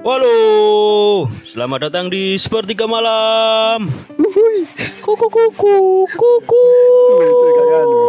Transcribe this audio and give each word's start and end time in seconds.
Halo, 0.00 0.36
selamat 1.44 1.92
datang 1.92 2.08
di 2.08 2.40
Sepertiga 2.40 2.88
Malam. 2.88 3.92
Uhuy. 4.16 4.64
Kuku 5.04 5.26
kuku 5.28 5.76
kuku. 6.08 6.64
Suwe 7.04 7.26
suwe 7.28 7.50
gak 7.52 7.66
anu. 7.76 8.00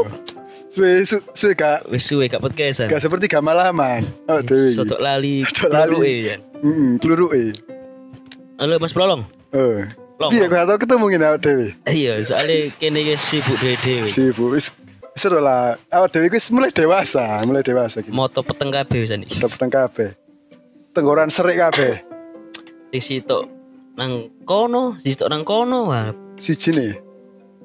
Suwe 0.72 0.92
su- 1.04 1.26
suwe 1.36 1.54
gak 1.54 1.80
Wis 1.92 2.04
suwe 2.08 2.26
gak 2.32 2.40
podcastan. 2.40 2.88
gak 2.88 3.04
seperti 3.04 3.28
gak 3.28 3.44
malaman. 3.44 4.08
Oh 4.32 4.40
dewi. 4.40 4.72
Sotok 4.72 5.04
lali. 5.04 5.44
Sotok 5.44 5.68
lali. 5.68 5.92
keluruke, 5.92 6.12
ya. 6.24 6.36
Heeh, 6.64 6.90
kluruke. 7.04 7.44
Halo 8.56 8.74
Mas 8.80 8.94
Prolong. 8.96 9.22
Oh. 9.52 9.84
Long, 10.16 10.32
Piye 10.32 10.48
gak 10.48 10.64
tau 10.72 10.80
ketemu 10.80 11.06
ngene 11.12 11.26
awak 11.28 11.42
dewi. 11.44 11.68
Iya, 11.92 12.24
soalnya 12.24 12.72
kene 12.80 13.04
sibuk 13.20 13.58
dhewe-dhewe. 13.60 14.10
Sibuk 14.16 14.56
wis 14.56 14.72
seru 15.20 15.44
lah. 15.44 15.76
Awak 15.92 16.16
dewi 16.16 16.32
wis 16.32 16.48
mulai 16.56 16.72
dewasa, 16.72 17.44
mulai 17.44 17.68
dewasa 17.68 18.00
gitu. 18.00 18.16
Moto 18.16 18.40
peteng 18.48 18.72
kabeh 18.72 19.04
iki. 19.04 19.44
Udah 19.44 19.50
peteng 19.52 19.68
kabeh. 19.68 20.16
Tenggoran 20.92 21.32
serik 21.32 21.58
kabeh. 21.58 22.04
Di 22.92 23.00
situ 23.00 23.48
nang 23.96 24.28
kono, 24.44 25.00
di 25.00 25.16
situ 25.16 25.24
nang 25.32 25.48
kono. 25.48 25.88
Wah, 25.88 26.12
Siji 26.36 26.76
nih. 26.76 26.94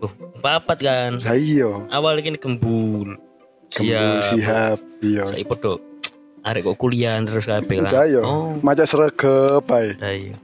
uh, 0.02 0.12
papat 0.38 0.78
kan. 0.78 1.12
Lah 1.18 1.34
iya. 1.34 1.70
Awal 1.90 2.22
ini 2.22 2.38
gembul. 2.38 3.18
Kembul 3.74 4.22
sihab. 4.30 4.78
Iya. 5.02 5.34
Saya 5.34 5.42
podo 5.42 5.82
arek 6.46 6.62
kok 6.62 6.78
kuliah 6.78 7.18
terus 7.26 7.50
kabeh 7.50 7.82
lah. 7.82 7.90
Udah 7.90 8.04
yo. 8.06 8.20
Oh, 8.22 8.46
Maca 8.62 8.86
sregep 8.86 9.66
ae. 9.66 9.98
udah 9.98 10.12
iya. 10.14 10.36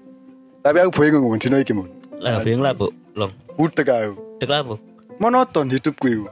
Tapi 0.63 0.77
aku 0.83 0.91
bingung 0.99 1.23
mun 1.23 1.39
dino 1.39 1.59
iki 1.59 1.71
mun. 1.71 1.87
Lah 2.19 2.43
bingung 2.43 2.67
lah, 2.67 2.75
Bu. 2.75 2.91
Long. 3.15 3.31
Udah 3.59 4.11
aku. 4.11 4.15
Dek 4.43 4.51
lah, 4.51 4.63
Bu. 4.67 4.75
monoton 5.23 5.71
hidupku 5.71 6.07
itu 6.11 6.27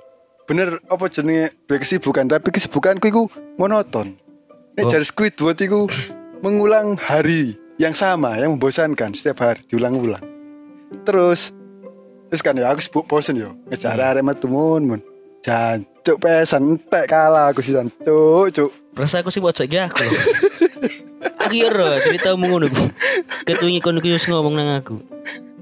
bener 0.51 0.83
apa 0.91 1.07
jenenge 1.07 1.55
duwe 1.71 1.79
kesibukan 1.79 2.27
tapi 2.27 2.51
kesibukanku 2.51 3.07
itu 3.07 3.23
monoton 3.55 4.19
Nek 4.75 4.83
Oh. 4.83 4.91
jari 4.91 5.07
Squidward 5.07 5.55
itu 5.63 5.87
mengulang 6.41 6.97
hari 6.97 7.57
yang 7.77 7.93
sama 7.97 8.37
yang 8.37 8.57
membosankan 8.57 9.13
setiap 9.17 9.45
hari 9.45 9.61
diulang-ulang 9.69 10.23
terus 11.05 11.53
terus 12.29 12.43
kan 12.45 12.57
ya 12.57 12.71
aku 12.73 12.81
sibuk 12.81 13.05
bosen 13.09 13.37
yo 13.41 13.57
ngejar 13.69 13.97
Hmm. 13.97 14.09
arek 14.11 14.25
metu 14.25 14.47
mun 14.49 15.01
jancuk 15.41 16.21
pesan 16.21 16.77
entek 16.77 17.09
kalah 17.09 17.49
aku 17.53 17.65
sih 17.65 17.73
jancuk 17.73 18.53
cuk 18.53 18.71
Rasa 18.97 19.23
aku 19.23 19.31
sih 19.31 19.41
buat 19.41 19.55
saja 19.55 19.87
aku 19.87 20.03
loh. 20.03 20.13
aku 21.41 21.55
ya 21.55 21.71
roh 21.71 21.95
cerita 22.03 22.35
ngono. 22.35 22.67
Ketungi 23.47 23.79
kono 23.79 24.03
ngomong 24.03 24.55
nang 24.59 24.83
aku. 24.83 24.99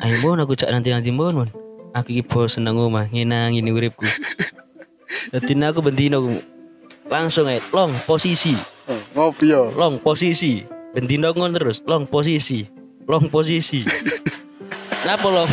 Ayo 0.01 0.17
mon 0.25 0.41
aku 0.41 0.57
cak 0.57 0.73
nanti 0.73 0.91
nanti 0.91 1.13
mon 1.13 1.45
mon. 1.45 1.51
Aku 1.93 2.09
iki 2.09 2.25
bosen 2.25 2.65
nang 2.65 2.81
omah 2.81 3.07
ngenang 3.13 3.53
ini 3.53 3.69
uripku. 3.69 4.09
Dadi 5.31 5.53
nek 5.55 5.77
aku 5.77 5.81
bendino 5.85 6.25
aku 6.25 6.31
langsung 7.13 7.53
ae 7.53 7.61
long 7.69 7.93
posisi, 8.09 8.57
ngopi 9.19 9.51
yo 9.51 9.75
long 9.75 9.99
posisi. 9.99 10.63
Bendino 10.95 11.35
ngono 11.35 11.53
terus, 11.53 11.83
long 11.85 12.07
posisi. 12.07 12.65
Long 13.05 13.29
posisi. 13.29 13.85
Kenapa 15.05 15.27
long? 15.29 15.51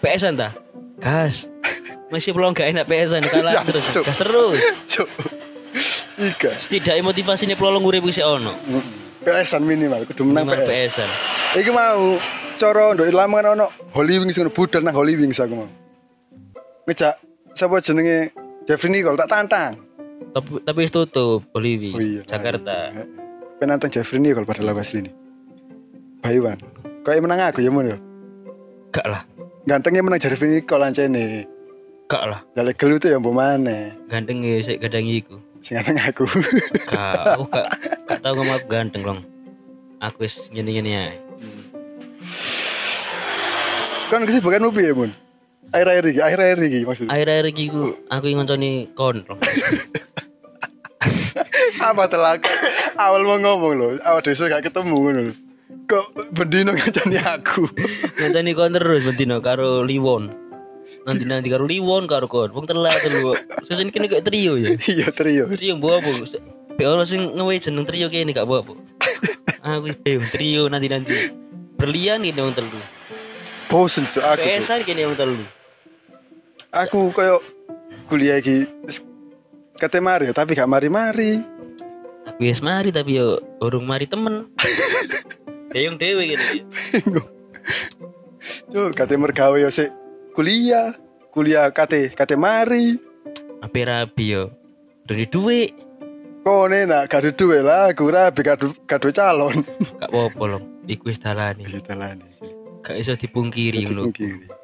PSan 0.00 0.34
ta? 0.40 0.56
Gas. 0.98 1.46
Masih 2.10 2.34
belum 2.34 2.50
gak 2.56 2.74
enak 2.74 2.90
PSan 2.90 3.22
kalah 3.30 3.60
Ya, 3.60 3.62
terus. 3.62 3.84
Cuk. 3.94 4.02
Gas 4.02 4.18
terus. 4.18 4.58
cuk 4.96 5.08
Ika 6.20 6.50
Setidaknya 6.66 7.06
motivasinya 7.06 7.54
pelolong 7.54 7.86
urip 7.86 8.02
wis 8.04 8.18
ono. 8.20 8.52
PSan 9.22 9.62
minimal 9.62 10.04
kudu 10.10 10.26
menang 10.26 10.48
Memang 10.48 10.66
PS 10.66 11.00
PSan. 11.00 11.10
Iki 11.56 11.70
mau 11.72 12.18
cara 12.60 12.92
ndok 12.92 13.08
lama 13.14 13.34
kan 13.40 13.46
ono 13.56 13.66
Holy 13.96 14.20
Wings 14.20 14.36
ngono 14.36 14.52
budal 14.52 14.82
nang 14.84 14.92
Holy 14.92 15.16
Wings 15.16 15.40
aku 15.40 15.54
mau. 15.56 15.70
Ngejak 16.84 17.14
sapa 17.56 17.80
jenenge 17.80 18.34
Jeffrey 18.68 18.90
Nicole 18.92 19.16
tak 19.16 19.30
tantang. 19.30 19.78
Tapi 20.30 20.62
tapi 20.62 20.78
wis 20.86 20.92
tutup 20.94 21.42
Olivi, 21.52 21.90
Oh 21.90 21.98
iya. 21.98 22.22
Jakarta. 22.22 22.94
Penantang 23.58 23.90
Jeffrey 23.90 24.22
Nicole 24.22 24.46
pada 24.46 24.62
lawas 24.62 24.94
ini. 24.94 25.10
Bayuan. 26.22 26.56
Kayak 27.02 27.22
menang 27.24 27.40
aku 27.50 27.60
ya 27.60 27.70
mun 27.72 27.90
ya. 27.90 27.98
Gak 28.90 29.06
lah, 29.06 29.22
Gantengnya 29.66 30.02
menang 30.02 30.20
Jeffrey 30.22 30.48
Nicole 30.50 30.86
ancene. 30.86 31.44
gak 32.10 32.24
lah. 32.26 32.40
Dalek 32.54 32.74
gelu 32.74 32.98
itu 32.98 33.06
ya 33.10 33.18
mbok 33.18 33.34
maneh. 33.34 33.94
Ganteng 34.10 34.42
ya 34.42 34.58
sik 34.62 34.82
gadang 34.82 35.06
iku. 35.06 35.38
Sing 35.62 35.78
ganteng 35.78 35.98
aku. 35.98 36.24
Gak, 36.90 37.14
aku 37.36 37.44
gak 37.50 37.66
gak 38.08 38.18
tau 38.22 38.34
aku 38.38 38.66
ganteng 38.66 39.02
long. 39.02 39.20
Aku 40.00 40.24
wis 40.24 40.46
ngene-ngene 40.50 40.90
ae. 40.96 41.14
kan 44.10 44.26
kesibukanmu 44.26 44.74
piye 44.74 44.90
mun? 44.90 45.10
Akhir-akhir 45.70 46.04
iki, 46.10 46.20
akhir-akhir 46.20 46.58
iki 46.66 46.80
maksudnya. 46.82 47.10
Akhir-akhir 47.14 47.46
iki 47.54 47.64
ku 47.70 47.94
aku 48.10 48.26
ngonconi 48.34 48.90
kon. 48.98 49.22
Apa 51.80 52.04
telak? 52.10 52.44
Awal 52.98 53.22
mau 53.24 53.38
ngomong 53.38 53.72
loh, 53.78 53.90
awal 54.04 54.20
desa 54.20 54.50
gak 54.50 54.68
ketemu 54.68 54.96
ngono 54.98 55.20
lho. 55.30 55.34
Kok 55.90 56.34
bendino 56.34 56.70
ngajani 56.74 57.18
aku. 57.18 57.66
Ngonconi 58.18 58.50
kon 58.54 58.74
terus 58.74 59.02
bentino 59.06 59.38
karo 59.42 59.82
Liwon. 59.86 60.30
Nanti 61.06 61.24
nanti 61.26 61.48
karo 61.50 61.66
Liwon 61.66 62.10
karo 62.10 62.26
kon. 62.26 62.50
Wong 62.50 62.66
telat 62.66 63.00
telu. 63.02 63.34
Sesen 63.66 63.94
kene 63.94 64.10
kayak 64.10 64.26
trio 64.26 64.58
ya. 64.58 64.74
Iya 64.90 65.14
trio. 65.14 65.50
Trio 65.50 65.78
mbok 65.78 66.02
apa? 66.02 66.10
Pe 66.78 66.82
ono 66.86 67.02
sing 67.06 67.34
ngewe 67.34 67.58
jeneng 67.58 67.86
trio 67.86 68.06
kene 68.10 68.34
gak 68.34 68.46
mbok 68.46 68.58
apa. 68.66 68.72
Aku 69.78 69.90
trio 70.34 70.66
nanti 70.66 70.86
nanti. 70.90 71.14
Berlian 71.78 72.26
ini 72.26 72.38
wong 72.38 72.54
telu. 72.54 72.80
Bosen 73.70 74.06
cok 74.10 74.24
aku. 74.36 74.46
PSan 74.46 74.82
kene 74.82 75.06
wong 75.06 75.18
telu. 75.18 75.59
Aku 76.70 77.10
koyo 77.10 77.42
kuliah 78.06 78.38
iki 78.38 78.70
wis 78.86 79.02
kate 79.82 79.98
mari 79.98 80.30
ya, 80.30 80.34
tapi 80.34 80.54
gak 80.54 80.70
mari-mari. 80.70 81.42
Aku 82.30 82.46
wis 82.46 82.62
mari 82.62 82.94
tapi 82.94 83.18
yo 83.18 83.42
urung 83.58 83.90
mari 83.90 84.06
temen. 84.06 84.46
Deyong 85.74 85.98
dewe 85.98 86.30
gitu. 86.30 86.62
Bingung. 86.94 87.28
Cuk, 88.70 88.94
kate 88.94 89.18
mergawe 89.18 89.58
yo 89.58 89.66
sik 89.66 89.90
kuliah, 90.38 90.94
kuliah 91.34 91.74
kate 91.74 92.14
kate 92.14 92.38
mari. 92.38 92.94
Apa 93.66 93.82
rabi 93.82 94.38
yo. 94.38 94.54
Dari 95.10 95.26
duit. 95.26 95.74
Kone 96.46 96.86
nak 96.88 97.10
gak 97.10 97.26
ada 97.26 97.30
duwe 97.34 97.60
lah, 97.60 97.90
aku 97.90 98.08
rabi 98.08 98.40
kado 98.46 98.72
kado 98.86 99.10
calon. 99.10 99.66
Gak 99.98 100.06
apa-apa 100.06 100.44
loh. 100.46 100.62
Iku 100.86 101.10
wis 101.10 101.18
dalane. 101.18 101.66
Gak 102.80 102.94
iso 102.94 103.18
dipungkiri 103.18 103.90
ngono. 103.90 104.14
kiri. 104.14 104.59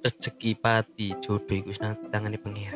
Rezeki 0.00 0.56
pati 0.56 1.12
jodoh 1.20 1.52
iku 1.52 1.76
nang 1.76 1.92
tangane 2.08 2.40
pengira. 2.40 2.72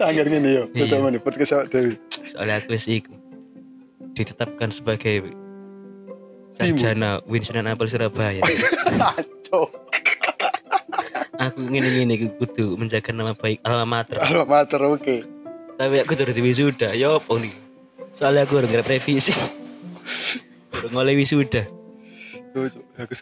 Sanggar 0.00 0.24
ngene 0.32 0.48
yo, 0.48 0.62
Iya. 0.72 0.88
tetep 0.88 0.98
ngene 1.04 1.18
podcast 1.20 1.52
awak 1.52 1.68
dewi. 1.68 1.92
Soalnya 2.32 2.64
aku 2.64 2.72
iku 3.04 3.12
ditetapkan 4.16 4.72
sebagai 4.72 5.28
sarjana 6.56 7.20
Win 7.28 7.44
Sunan 7.44 7.68
Ampel 7.68 7.86
Surabaya. 7.92 8.40
Aku 11.38 11.60
ngene-ngene 11.68 12.34
kudu 12.40 12.74
menjaga 12.80 13.12
nama 13.12 13.36
baik 13.36 13.62
alma 13.62 13.84
mater. 13.86 14.18
alma 14.18 14.42
mater 14.48 14.80
oke. 14.82 15.16
Tapi 15.78 15.94
aku 16.02 16.18
di 16.34 16.42
wisuda, 16.42 16.96
yo 16.98 17.22
nih? 17.38 17.54
Soalnya 18.16 18.42
aku 18.48 18.58
udah 18.58 18.66
nggak 18.66 18.88
revisi. 18.88 19.30
Udah 20.78 20.90
ngoleh 20.94 21.14
wisuda. 21.18 21.66
Cuk, 22.54 22.70
aku 22.98 23.12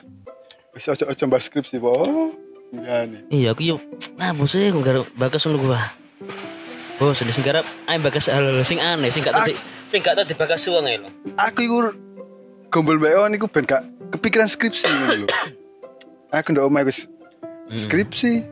wis 0.76 0.86
ojo 0.86 1.08
ojo 1.08 1.22
mbak 1.24 1.40
skripsi, 1.40 1.80
po. 1.80 1.88
Oh, 1.96 2.30
ngene. 2.70 3.24
Iya, 3.32 3.56
aku 3.56 3.64
yuk. 3.64 3.80
Nah, 4.20 4.36
bos 4.36 4.52
aku 4.52 4.76
nggak 4.76 5.08
bakas 5.16 5.48
ngono 5.48 5.58
gua. 5.64 5.80
Bos, 6.96 7.20
sing 7.20 7.44
garap 7.44 7.64
ayo 7.88 7.98
bakas 8.00 8.28
hal 8.28 8.44
sing 8.64 8.80
aneh, 8.80 9.08
sing 9.08 9.20
gak 9.20 9.36
tau 9.36 9.48
di- 9.48 9.60
sing 9.84 10.00
gak 10.00 10.16
tau 10.16 10.24
dibakas 10.24 10.64
suang 10.64 10.84
ae 10.84 10.96
lho. 10.96 11.08
Aku 11.36 11.60
iku 11.60 11.76
gombol 12.68 12.96
mbak 12.96 13.16
on 13.16 13.36
iku 13.36 13.48
ben 13.48 13.64
gak 13.64 13.84
kepikiran 14.12 14.48
skripsi 14.48 14.88
ngono 14.88 15.24
lho. 15.24 15.28
Aku 16.32 16.52
ndak 16.52 16.64
omah 16.64 16.84
wis 16.84 17.08
Hmm. 17.66 17.76
skripsi. 17.76 18.44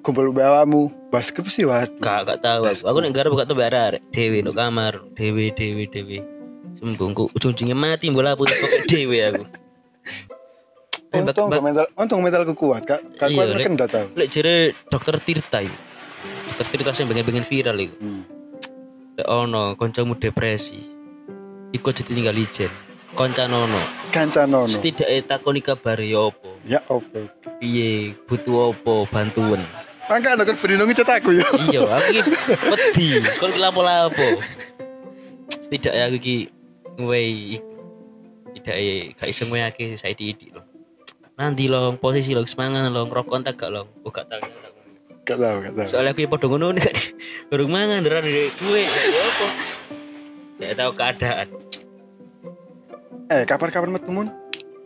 Gombol 0.00 0.32
mbak 0.32 0.46
awakmu, 0.48 0.88
bahas 1.12 1.28
skripsi 1.28 1.68
waduh. 1.68 2.00
Gak 2.00 2.24
gak 2.24 2.40
tahu 2.40 2.68
aku. 2.68 2.84
Aku 2.88 2.98
nek 3.04 3.12
garap 3.12 3.32
gak 3.36 3.48
tau 3.48 3.60
arek 3.60 4.00
dewe 4.12 4.40
no 4.40 4.52
kamar, 4.52 5.00
dewe 5.12 5.52
dewe 5.52 5.84
dewe. 5.88 6.18
Sembungku 6.80 7.28
ujung-ujungnya 7.36 7.76
mati 7.76 8.08
bola 8.08 8.32
putih 8.32 8.56
kok 8.56 8.70
dewe 8.88 9.18
aku. 9.28 9.44
Eh, 11.08 11.24
Untung 11.24 11.48
gak 11.48 11.64
mental, 11.64 11.86
untung 11.96 12.20
mentalku 12.20 12.52
kuat, 12.52 12.84
Kak. 12.84 13.00
Kak 13.16 13.32
Iya, 13.32 13.36
kuat 13.40 13.46
Lek. 13.56 13.64
kan 13.64 13.72
ndak 13.80 13.88
tahu. 13.88 14.06
Lek 14.12 14.28
jere 14.28 14.54
dokter 14.92 15.16
Tirta 15.16 15.64
iku. 15.64 15.78
Dokter 16.52 16.66
Tirta 16.68 16.90
sing 16.92 17.08
pengen-pengen 17.08 17.48
viral 17.48 17.80
iku. 17.80 17.96
Hmm. 17.96 18.22
Lek 19.16 19.24
ono 19.24 19.72
kancamu 19.72 20.20
depresi. 20.20 20.76
Iku 21.72 21.88
aja 21.88 22.04
tinggal 22.04 22.36
ijen. 22.36 22.68
Koncanono. 23.16 23.80
Kancanono. 24.12 24.68
Setidaknya 24.68 25.24
takoni 25.24 25.64
kabar 25.64 25.96
ya 25.96 26.28
apa. 26.28 26.48
Ya 26.68 26.80
opo. 26.92 27.24
Piye 27.56 28.12
butuh 28.28 28.76
apa 28.76 29.08
bantuan. 29.08 29.64
Kan 30.08 30.20
bendino 30.60 30.84
ngecat 30.84 31.08
aku 31.20 31.36
ya. 31.36 31.44
iya, 31.72 31.88
aku 31.88 32.20
iki 32.20 32.30
wedi. 32.72 33.06
Kon 33.40 33.48
ki 33.48 33.60
lapo-lapo. 33.60 34.28
Setidaknya 35.48 36.04
aku 36.04 36.16
iki 36.20 36.36
ngwei 37.00 37.60
tidak 38.60 38.76
gak 39.16 39.28
iso 39.32 39.48
ngweyake 39.48 39.96
saya 39.96 40.12
didik 40.12 40.52
loh. 40.52 40.67
Nanti 41.38 41.70
lo 41.70 41.94
posisi 42.02 42.34
lo 42.34 42.42
semangat 42.42 42.90
lo 42.90 43.06
ngerokok 43.06 43.30
kontak 43.30 43.54
gak 43.54 43.70
lo. 43.70 43.86
Oh 44.02 44.10
gak 44.10 44.26
tahu. 44.26 44.42
gak 44.42 44.58
tahu. 44.58 44.74
Gak 45.22 45.38
tahu, 45.38 45.56
gak. 45.62 45.86
Soalnya 45.86 46.10
aku 46.10 46.20
ya 46.26 46.28
padha 46.28 46.46
ngono 46.50 46.66
nih. 46.74 46.90
Durung 47.54 47.70
mangan 47.70 48.02
ndara 48.02 48.18
dari. 48.26 48.50
Ya 48.50 49.22
apa? 49.22 49.46
Tidak 50.58 50.74
tahu 50.74 50.90
keadaan. 50.98 51.48
eh 53.28 53.44
kapan-kapan 53.44 53.92
metu 53.92 54.08
mun 54.08 54.32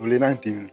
dolen 0.03 0.19
nang 0.19 0.35
ndi 0.37 0.51
ngono. 0.51 0.71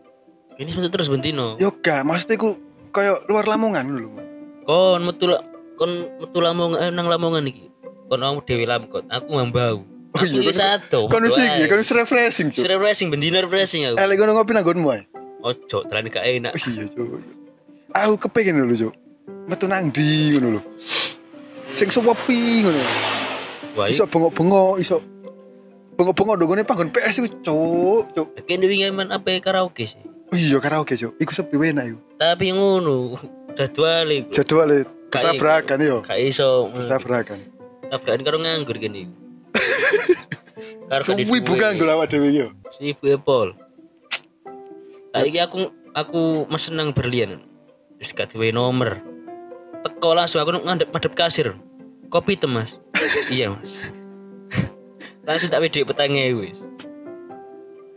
Ini 0.59 0.69
sempat 0.75 0.91
terus 0.91 1.07
bentino. 1.07 1.55
Yo 1.61 1.71
gak, 1.79 2.03
maksudnya 2.03 2.35
iku 2.35 2.59
koyo 2.91 3.23
luar 3.31 3.47
Lamongan. 3.47 3.87
Mun. 3.87 4.25
Kon 4.67 5.01
metu 5.07 5.31
kon 5.79 6.11
metu 6.19 6.37
lamongan 6.43 6.79
eh, 6.83 6.91
nang 6.91 7.07
lamongan 7.07 7.47
iki. 7.47 7.71
Kon 8.11 8.19
awakmu 8.19 8.41
dhewe 8.43 8.65
lamkot, 8.67 9.05
aku 9.07 9.29
ngambau. 9.31 9.85
Oh 10.17 10.25
iya, 10.25 10.49
satu. 10.49 11.07
Kon 11.07 11.23
wis 11.23 11.37
iki, 11.37 11.69
kon 11.69 11.79
wis 11.79 11.93
refreshing, 11.93 12.49
Cuk. 12.49 12.65
refreshing, 12.65 13.07
bendino 13.13 13.37
refreshing 13.39 13.85
aku. 13.85 13.95
Eh 14.01 14.05
lek 14.09 14.17
ngono 14.17 14.41
ngopi 14.41 14.51
nang 14.57 14.65
nggonmu 14.65 14.89
ae. 14.91 15.01
Ojo, 15.39 15.77
terlalu 15.88 16.07
gak 16.12 16.25
enak. 16.27 16.51
Oh 16.51 16.69
iya, 16.71 16.83
Cuk. 16.91 17.07
Aku 17.95 18.13
kepengin 18.27 18.59
lho, 18.59 18.75
Cuk. 18.75 18.94
Metu 19.47 19.65
nang 19.71 19.89
ndi 19.89 20.36
ngono 20.36 20.59
lho. 20.59 20.62
Sing 21.74 21.88
sepi 21.88 22.68
ngono. 22.68 22.81
Wah, 23.77 23.88
Iso 23.88 24.03
bengok-bengok, 24.09 24.81
iso 24.83 25.00
bengok-bengok 25.95 26.36
dongone 26.44 26.68
panggon 26.68 26.91
PS 26.91 27.24
iku, 27.24 27.27
Cuk. 27.44 28.03
Cuk. 28.15 28.27
kene 28.44 28.68
wingi 28.68 28.91
main 28.91 29.15
apa 29.15 29.39
karaoke 29.39 29.88
sih. 29.88 30.01
Oh 30.30 30.38
iya, 30.38 30.59
karaoke, 30.59 31.00
Cuk. 31.00 31.15
Iku 31.18 31.31
sepi 31.31 31.56
enak 31.56 31.95
iku. 31.95 32.00
Tapi 32.19 32.51
ngono, 32.51 33.15
jadwal 33.56 34.07
iku. 34.12 34.30
Jadwale 34.36 35.00
Gak 35.09 35.25
tabrakan 35.25 35.80
yo. 35.81 35.97
Gak 36.06 36.21
iso. 36.21 36.69
Tabrakan. 36.69 37.41
Tabrakan 37.89 38.21
karo 38.21 38.38
nganggur 38.38 38.77
kene. 38.77 39.09
Karo 40.89 41.06
Suwi 41.06 41.41
bukan 41.45 41.77
gue 41.77 41.86
awak 41.86 42.09
dhewe 42.09 42.30
yo. 42.33 42.47
Si 42.74 42.94
Ibu 42.94 43.21
Apple. 43.21 43.69
Saiki 45.09 45.39
aku 45.41 45.73
aku 45.97 46.45
mesen 46.50 46.77
nang 46.77 46.94
berlian. 46.94 47.41
Wis 47.97 48.13
gak 48.13 48.31
duwe 48.31 48.53
nomor. 48.53 49.01
Teko 49.81 50.13
langsung 50.13 50.39
aku 50.44 50.61
ngadep 50.61 50.89
madep 50.94 51.13
kasir. 51.17 51.57
Kopi 52.09 52.38
tem, 52.38 52.50
Mas. 52.50 52.81
iya, 53.33 53.53
Mas. 53.53 53.94
langsung 55.27 55.50
tak 55.53 55.61
wedek 55.61 55.85
petangnya 55.85 56.29
wis. 56.33 56.57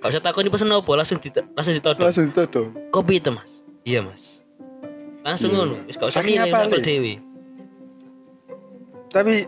Gak 0.03 0.11
usah 0.12 0.23
takoni 0.25 0.50
pesen 0.50 0.69
apa, 0.75 0.93
langsung 0.99 1.23
di, 1.23 1.31
langsung 1.32 1.75
ditodong. 1.79 2.05
Langsung 2.05 2.26
ditodong. 2.29 2.69
Kopi 2.93 3.23
tem, 3.23 3.32
Mas. 3.37 3.62
Iya, 3.87 4.05
Mas. 4.05 4.44
Langsung 5.23 5.55
Iya. 5.55 5.58
ngono, 5.62 5.75
wis 5.87 5.97
gak 5.97 6.11
usah 6.11 6.23
milih 6.26 6.44
apel 6.44 6.82
dhewe. 6.82 7.15
Tapi 9.12 9.47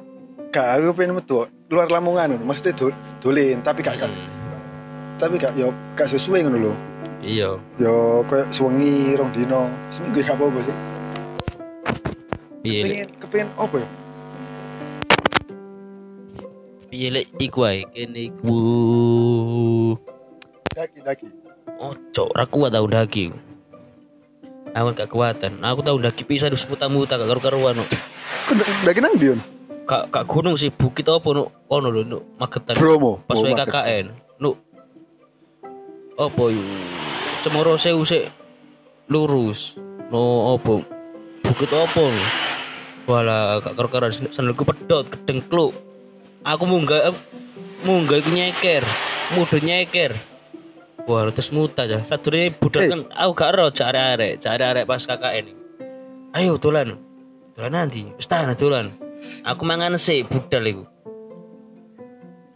gak 0.55 0.67
aku 0.79 0.95
pengen 0.95 1.19
metu 1.19 1.45
luar 1.73 1.91
Lamongan. 1.91 2.39
Maksudnya 2.41 2.73
do, 2.79 2.95
dolen, 3.19 3.59
tapi 3.65 3.83
gak 3.83 3.99
gak 3.99 4.09
Hmm, 4.09 5.19
tapi 5.19 5.35
gak 5.41 5.59
yo 5.59 5.75
gak 5.99 6.07
sesuai 6.09 6.47
ngono 6.47 6.71
lho. 6.71 6.75
Iya. 7.21 7.61
Yo 7.79 7.95
koyo 8.27 8.45
suwengi 8.51 9.15
rong 9.15 9.31
dino, 9.31 9.69
seminggu 9.89 10.21
gak 10.23 10.35
apa-apa 10.35 10.61
sih. 10.63 10.77
Piye 12.65 12.81
Pengen 12.81 13.09
kepengen 13.21 13.49
apa 13.61 13.77
ya? 13.77 13.89
piye 16.89 17.11
lek 17.11 17.27
iku 17.43 17.67
ae 17.67 17.83
kene 17.91 18.31
iku. 18.31 18.57
Daki 20.71 20.99
daki. 21.03 21.27
Ojo, 21.75 22.25
ra 22.31 22.47
kuat 22.47 22.71
tau 22.71 22.87
daki. 22.87 23.35
Aku 24.75 24.91
gak 24.95 25.11
kuatan. 25.11 25.59
Aku 25.59 25.83
tau 25.83 25.99
daki 25.99 26.23
pisah 26.23 26.51
di 26.51 26.59
semuta-muta 26.59 27.19
gak 27.19 27.27
karu-karuan. 27.31 27.83
no. 27.83 27.85
Daki 28.87 28.99
nang 29.03 29.15
ndi 29.19 29.35
on? 29.35 29.41
Kak 29.85 30.09
kak 30.09 30.25
gunung 30.25 30.57
sih 30.57 30.73
bukit 30.73 31.05
apa 31.13 31.29
no 31.37 31.53
ono 31.69 31.93
lho 31.93 32.03
no 32.09 32.19
Magetan. 32.41 32.73
Bromo. 32.79 33.21
Pas 33.29 33.37
Oh. 33.37 33.45
KKN. 33.45 34.07
No. 34.41 34.57
Apa 36.17 36.43
yo? 36.49 36.63
Cemoro 37.45 37.77
sewu 37.77 38.09
sik 38.09 38.33
lurus. 39.13 39.77
No 40.09 40.57
apa? 40.57 40.81
Bukit 41.45 41.69
no? 41.69 41.85
Wala 43.05 43.61
gak 43.61 43.77
karu-karuan 43.77 44.17
sandalku 44.33 44.65
pedot 44.65 45.05
kedeng 45.13 45.45
kluk. 45.45 45.77
Aku 46.41 46.65
munggah 46.65 47.13
munggah 47.85 48.25
iku 48.25 48.33
nyeker. 48.33 48.81
Mudun 49.37 49.61
nyeker. 49.61 50.17
Wah, 51.05 51.29
terus 51.29 51.53
muta 51.53 51.85
aja. 51.85 52.01
Satu 52.01 52.33
ini 52.33 52.49
budak 52.49 52.89
Eh. 52.89 52.89
kan, 52.89 53.05
aku 53.13 53.31
gak 53.37 53.51
ero 53.53 53.69
cari 53.77 54.01
arek, 54.01 54.33
cari 54.41 54.65
arek 54.65 54.89
pas 54.89 55.05
KKN. 55.05 55.47
Ayo 56.33 56.57
tulan, 56.57 56.97
tulan 57.53 57.73
nanti, 57.77 58.09
wis 58.17 58.25
tahan 58.25 58.57
tulan. 58.57 58.89
Aku 59.45 59.69
mangan 59.69 60.01
sih 60.01 60.25
budal 60.25 60.65
iku. 60.65 60.85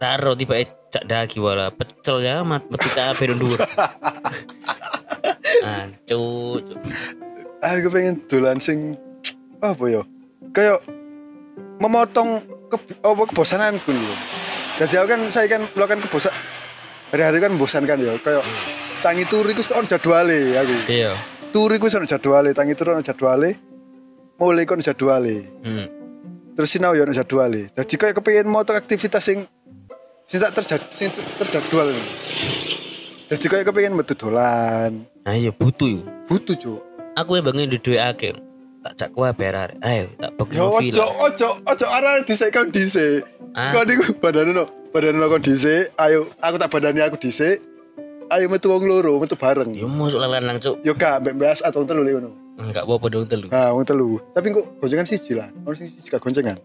Taro 0.01 0.33
tiba 0.33 0.57
cak 0.89 1.05
daki 1.05 1.37
wala 1.37 1.69
pecel 1.69 2.25
ya 2.25 2.41
mat 2.41 2.65
kabeh 2.65 3.29
nang 3.29 3.37
dhuwur. 5.59 6.61
Ancu, 6.63 6.63
Aku 7.59 7.87
pengen 7.91 8.23
dolan 8.31 8.57
sing 8.63 8.95
apa 9.59 9.83
ya? 9.91 10.01
Kayak 10.55 10.79
memotong 11.83 12.43
ke, 12.71 12.77
apa 13.03 13.23
kebosananku 13.27 13.91
lho. 13.91 14.15
Jadi 14.79 14.95
aku 14.95 15.07
kan 15.11 15.21
saya 15.27 15.47
kan 15.51 15.67
melakukan 15.75 15.99
kebosan 16.07 16.31
hari-hari 17.11 17.43
kan 17.43 17.51
membosankan 17.51 17.99
ya. 17.99 18.13
Kayak 18.23 18.47
tangi 19.03 19.27
turu 19.27 19.51
iku 19.51 19.63
on 19.75 19.85
jadwale 19.91 20.55
aku. 20.55 20.75
Iya. 20.87 21.11
Turu 21.49 21.73
iku 21.75 21.89
ono 21.89 22.05
jadwale, 22.05 22.53
tangi 22.53 22.77
turu 22.77 22.95
ono 22.95 23.03
jadwale. 23.03 23.49
Mulai 24.39 24.63
kon 24.63 24.79
jadwale. 24.79 25.51
Hmm. 25.65 25.85
Terus 26.55 26.69
sinau 26.71 26.95
ya 26.95 27.03
ono 27.03 27.11
jadwale. 27.11 27.75
Jadi 27.75 27.93
kayak 27.99 28.15
kepengin 28.21 28.47
motong 28.47 28.79
aktivitas 28.79 29.25
sing 29.25 29.43
sing 30.29 30.39
tak 30.39 30.55
terjad 30.55 30.81
sing 30.95 31.11
terjadwal. 31.41 31.91
Jadi 33.29 33.45
kayak 33.45 33.65
kepengin 33.69 33.93
metu 33.93 34.17
dolan. 34.17 35.05
Nah 35.21 35.33
iya 35.37 35.53
butuh 35.53 35.85
iku. 35.85 36.01
Butuh, 36.25 36.55
Cuk. 36.57 36.79
Aku 37.13 37.37
yang 37.37 37.45
bangun 37.45 37.69
di 37.69 37.77
duit 37.77 38.01
akeh. 38.01 38.33
Tak 38.81 38.93
cak 38.97 39.09
kuah 39.13 39.37
arek. 39.37 39.77
Ayo 39.85 40.09
tak 40.17 40.31
bagi 40.39 40.57
Ya 40.57 40.65
ojo 40.65 41.05
ojo 41.19 41.49
ojo 41.61 41.85
arah 41.85 42.25
dhisik 42.25 42.49
kon 42.49 42.73
dhisik. 42.73 43.21
Ah. 43.53 43.75
Kau 43.75 43.85
niku 43.85 44.17
badan 44.17 44.55
no, 44.55 44.65
badan 44.89 45.21
no 45.21 45.29
kon 45.29 45.45
dhisik. 45.45 45.93
Ayo 46.01 46.31
aku 46.41 46.55
tak 46.57 46.73
badani 46.73 47.05
aku 47.05 47.21
dhisik. 47.21 47.61
Ayo 48.33 48.49
metu 48.49 48.73
wong 48.73 48.89
loro, 48.89 49.21
metu 49.21 49.37
bareng. 49.37 49.77
Yo 49.77 49.85
musuk 49.85 50.17
lanang 50.17 50.57
cuk. 50.57 50.81
Yo 50.81 50.97
gak 50.97 51.21
mbek 51.21 51.61
atau 51.61 51.85
telu 51.85 52.01
lek 52.01 52.17
ngono. 52.17 52.31
Enggak 52.59 52.85
apa-apa 52.85 53.05
dong 53.13 53.29
telu. 53.29 53.47
Ha, 53.53 53.71
wong 53.71 53.85
telu. 53.85 54.17
Tapi 54.33 54.51
kok 54.51 54.65
goncengan 54.81 55.07
siji 55.07 55.37
lah. 55.37 55.53
Ono 55.65 55.73
sing 55.77 55.85
siji 55.85 56.09
gak 56.09 56.21
goncengan. 56.21 56.57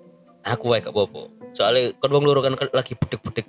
Aku 0.44 0.72
wae 0.72 0.81
gak 0.81 0.93
apa-apa. 0.93 1.28
Soalnya 1.56 1.93
kon 2.00 2.12
wong 2.12 2.25
loro 2.25 2.40
kan 2.40 2.56
lagi 2.56 2.96
bedek-bedek. 2.96 3.49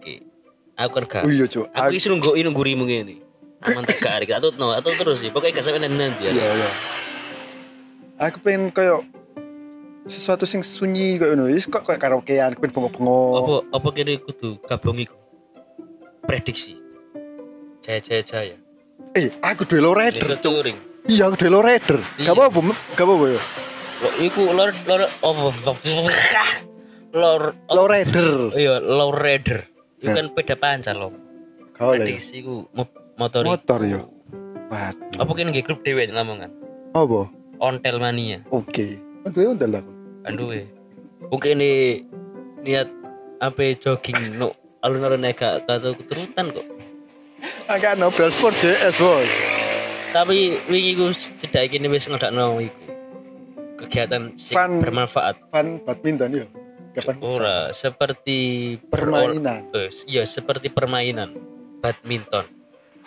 Aku 0.76 0.92
kan 1.00 1.04
gak. 1.08 1.24
Iya, 1.32 1.46
Cuk. 1.48 1.66
Aku 1.72 1.92
isi 1.96 2.08
nunggu 2.12 2.36
nunggu 2.36 2.62
rimu 2.64 2.84
ngene. 2.84 3.24
Aman 3.64 3.88
tak 3.88 3.98
garik 4.04 4.30
atau 4.36 4.52
no 4.60 4.76
atau 4.76 4.92
terus 4.92 5.24
sih. 5.24 5.32
Pokoknya 5.32 5.60
gak 5.60 5.66
sampai 5.66 5.88
nanti 5.88 6.28
ya. 6.28 6.32
Iya, 6.36 6.46
iya. 6.60 6.70
Aku 8.20 8.44
pengen 8.44 8.72
koyo 8.76 9.08
sesuatu 10.06 10.44
sing 10.44 10.62
sunyi 10.62 11.16
koyo 11.16 11.40
ngono. 11.40 11.48
Wis 11.48 11.64
kok 11.66 11.88
koyo 11.88 11.96
karaokean, 11.96 12.60
pengen 12.60 12.72
bengok-bengok. 12.76 13.36
Apa 13.40 13.56
apa 13.72 13.88
kene 13.96 14.20
kudu 14.20 14.60
gabung 14.68 15.00
iku. 15.00 15.16
Prediksi. 16.28 16.76
Jaya 17.80 18.04
jaya 18.04 18.24
jaya. 18.26 18.56
Eh, 19.16 19.32
aku 19.40 19.64
duwe 19.64 19.80
low 19.80 19.96
rider, 19.96 20.36
Cuk. 20.44 20.76
Iya, 21.08 21.32
aku 21.32 21.36
duwe 21.40 21.52
low 21.56 21.64
rider. 21.64 22.04
Iya. 22.20 22.28
Gak 22.28 22.36
apa-apa, 22.36 22.60
gak 23.00 23.06
apa-apa 23.08 23.26
ya. 23.32 23.42
Lo 24.04 24.10
iku 24.20 24.42
lor 24.52 24.76
lor 24.92 25.08
oh 25.24 25.56
lor 27.16 27.56
Low 27.72 27.88
rider. 27.88 28.52
iya 28.60 28.84
low 28.84 29.16
rider. 29.96 30.02
Itu 30.02 30.08
Ya. 30.08 30.14
kan 30.14 30.26
beda 30.32 30.56
pancar 30.56 30.96
loh. 30.96 31.12
Kau 31.72 31.92
lah. 31.92 32.00
ya. 32.00 32.08
Prediksi 32.08 32.34
iku 32.40 32.68
mo- 32.70 32.92
motor. 33.16 33.42
iku. 33.42 33.50
Motor 33.50 33.80
ya. 33.82 34.02
Waduh. 34.66 35.20
Apa 35.20 35.32
kene 35.32 35.50
nggih 35.52 35.64
grup 35.64 35.80
dhewe 35.82 36.04
lamongan. 36.06 36.52
Apa? 36.92 37.30
Ontel 37.58 37.98
mania. 37.98 38.40
Oke. 38.50 39.00
Kan 39.22 39.32
duwe 39.32 39.46
ondel 39.48 39.72
aku. 39.74 39.92
Aduh, 40.26 40.50
mungkin 41.30 41.58
ini 41.58 42.02
niat 42.62 42.90
apa 43.38 43.62
jogging 43.76 44.18
no 44.40 44.52
alun-alun 44.82 45.22
naik 45.22 45.42
atau 45.42 45.94
keturutan 45.94 46.50
kok. 46.50 46.66
Agak 47.66 48.00
Nobel 48.00 48.32
Sport 48.32 48.58
JS, 48.58 48.98
Bos. 48.98 49.30
Tapi 50.10 50.56
wingi 50.66 50.96
ku 50.96 51.12
tidak 51.12 51.68
kini 51.70 51.86
wis 51.86 52.08
ngedakno 52.08 52.58
iku. 52.58 52.80
Kegiatan 53.76 54.34
Fun. 54.40 54.80
bermanfaat. 54.80 55.36
Fan 55.52 55.84
badminton 55.84 56.32
ya. 56.34 56.46
Kapan 56.96 57.16
futsal? 57.18 57.38
Ora 57.38 57.58
seperti 57.70 58.38
Permainan. 58.88 59.68
eh, 59.72 59.90
Iya, 60.08 60.24
seperti 60.24 60.68
permainan 60.68 61.36
badminton. 61.80 62.46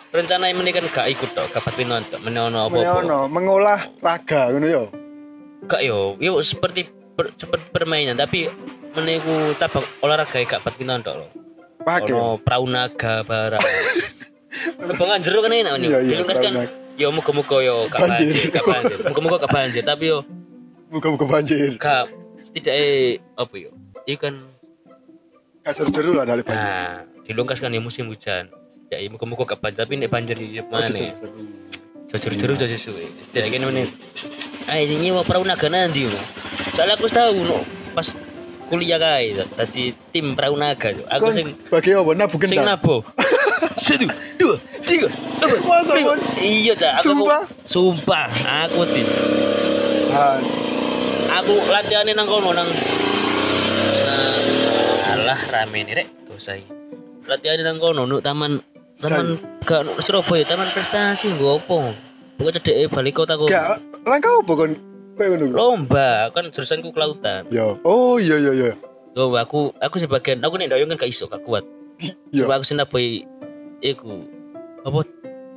Rencana 0.09 0.49
ini 0.49 0.69
kan 0.69 0.85
gak 0.85 1.07
ikut 1.09 1.29
tok 1.33 1.49
ke 1.49 1.59
badminton 1.59 2.01
tok 2.07 2.21
menono 2.21 2.65
apa 2.65 2.73
Menyono, 2.75 3.19
mengolah 3.25 3.81
raga 3.99 4.49
ngono 4.49 4.65
ya. 4.65 4.83
Gak 5.65 5.81
yo, 5.83 6.17
yo 6.17 6.39
seperti 6.39 6.85
per- 7.13 7.33
seperti 7.35 7.69
permainan 7.69 8.15
tapi 8.15 8.49
meniku 8.91 9.53
cabang 9.53 9.85
olahraga 9.99 10.37
gak 10.39 10.61
badminton 10.61 11.01
tok 11.01 11.15
loh. 11.19 11.29
Pakai. 11.79 12.11
Ono 12.11 12.37
perahu 12.37 12.65
naga 12.65 13.21
barang. 13.21 13.61
Lebangan 14.89 15.21
jeruk 15.21 15.45
kan 15.45 15.53
enak 15.53 15.73
nih. 15.77 15.89
Iya, 15.89 15.99
iya, 16.01 16.25
kan 16.25 16.53
yo 16.99 17.07
muga-muga 17.15 17.57
yo 17.61 17.87
gak 17.87 18.01
Banjir. 18.01 18.49
gak 18.51 18.65
banjir. 18.65 18.97
Muga-muga 19.07 19.37
gak 19.45 19.53
banjir, 19.53 19.83
tapi 19.85 20.11
yo 20.11 20.19
Muka-muka 20.89 21.23
banjir. 21.23 21.77
gak 21.77 22.09
setidaknya 22.49 22.89
apa 23.35 23.55
yo. 23.55 23.71
Itu 24.03 24.19
kan 24.19 24.33
Gak 25.61 25.73
jeru-jeru 25.75 26.11
lah 26.13 26.25
dari 26.25 26.41
banjir. 26.41 26.57
nah 26.57 27.05
dilungkas 27.23 27.61
kan 27.61 27.69
ya 27.69 27.77
musim 27.77 28.09
hujan. 28.09 28.49
Ya 28.89 28.97
muga-muga 29.05 29.45
gak 29.45 29.61
banjir, 29.61 29.85
tapi 29.85 29.93
nek 29.95 30.09
banjir 30.09 30.33
ya 30.35 30.65
mana? 30.65 30.81
jeru-jeru. 30.83 31.29
Jujur-jujur 32.09 32.57
jadi 32.57 32.73
suwe. 32.73 33.05
Setidaknya 33.21 33.69
ini 33.69 33.83
Ah 34.65 34.81
ini 34.81 34.97
nyewa 34.97 35.21
perahu 35.21 35.45
naga 35.45 35.69
nanti 35.69 36.09
yo. 36.09 36.13
Soalnya 36.73 36.97
aku 36.97 37.05
tahu 37.05 37.45
no 37.45 37.61
pas 37.93 38.09
kuliah 38.65 38.97
kae 38.97 39.37
tadi 39.53 39.93
tim 40.09 40.33
perahu 40.33 40.57
naga. 40.57 40.89
Aku 41.05 41.29
sing 41.29 41.53
bagi 41.69 41.93
apa? 41.93 42.09
Nabu 42.17 42.41
sing 42.41 42.49
gendang. 42.49 42.65
nabo. 42.65 43.05
Satu, 43.79 44.05
dua, 44.37 44.55
tiga, 44.85 45.07
empat, 45.39 45.83
lima. 45.97 46.13
Iya, 46.37 46.73
Cak. 46.75 47.01
Aku- 47.01 47.05
Sumpah? 47.15 47.41
Sumpah, 47.65 48.27
aku 48.67 48.85
tim. 48.91 49.07
Aku 51.29 51.53
latihanin 51.69 52.17
nang 52.17 52.25
kono 52.25 52.49
nang 52.51 52.65
nang 52.65 54.41
alah 55.13 55.39
rame 55.53 55.85
nih 55.85 55.93
rek 56.01 56.07
dosa 56.25 56.57
iki. 56.57 56.65
Latihanin 57.29 57.65
nang 57.69 57.77
kono 57.77 58.09
nuk 58.09 58.25
taman 58.25 58.57
taman 58.97 59.37
gak 59.61 59.85
nuk 59.85 60.01
Surabaya 60.01 60.41
taman 60.43 60.65
prestasi 60.73 61.29
nggo 61.29 61.61
opo. 61.61 61.93
Pokoknya 62.41 62.57
cedeke 62.57 62.89
balik 62.89 63.13
kota 63.13 63.37
kok. 63.37 63.47
gak 63.51 63.77
kon 64.47 64.71
kayak 65.19 65.29
ngono 65.35 65.45
Lomba 65.53 66.31
kan 66.33 66.47
jurusanku 66.49 66.89
kelautan. 66.95 67.45
ya 67.51 67.75
oh 67.83 68.15
iya 68.17 68.39
iya 68.39 68.51
iya 68.55 68.71
Lomba 69.13 69.45
aku 69.45 69.75
aku 69.77 69.99
sebagian 70.01 70.41
aku 70.41 70.57
nek 70.57 70.73
doyong 70.73 70.89
kan 70.95 71.05
gak 71.05 71.11
iso 71.13 71.29
gak 71.29 71.45
kuat. 71.45 71.61
Coba 72.33 72.57
aku 72.57 72.65
senapai 72.65 73.21
iku 73.85 74.25
apa 74.81 75.03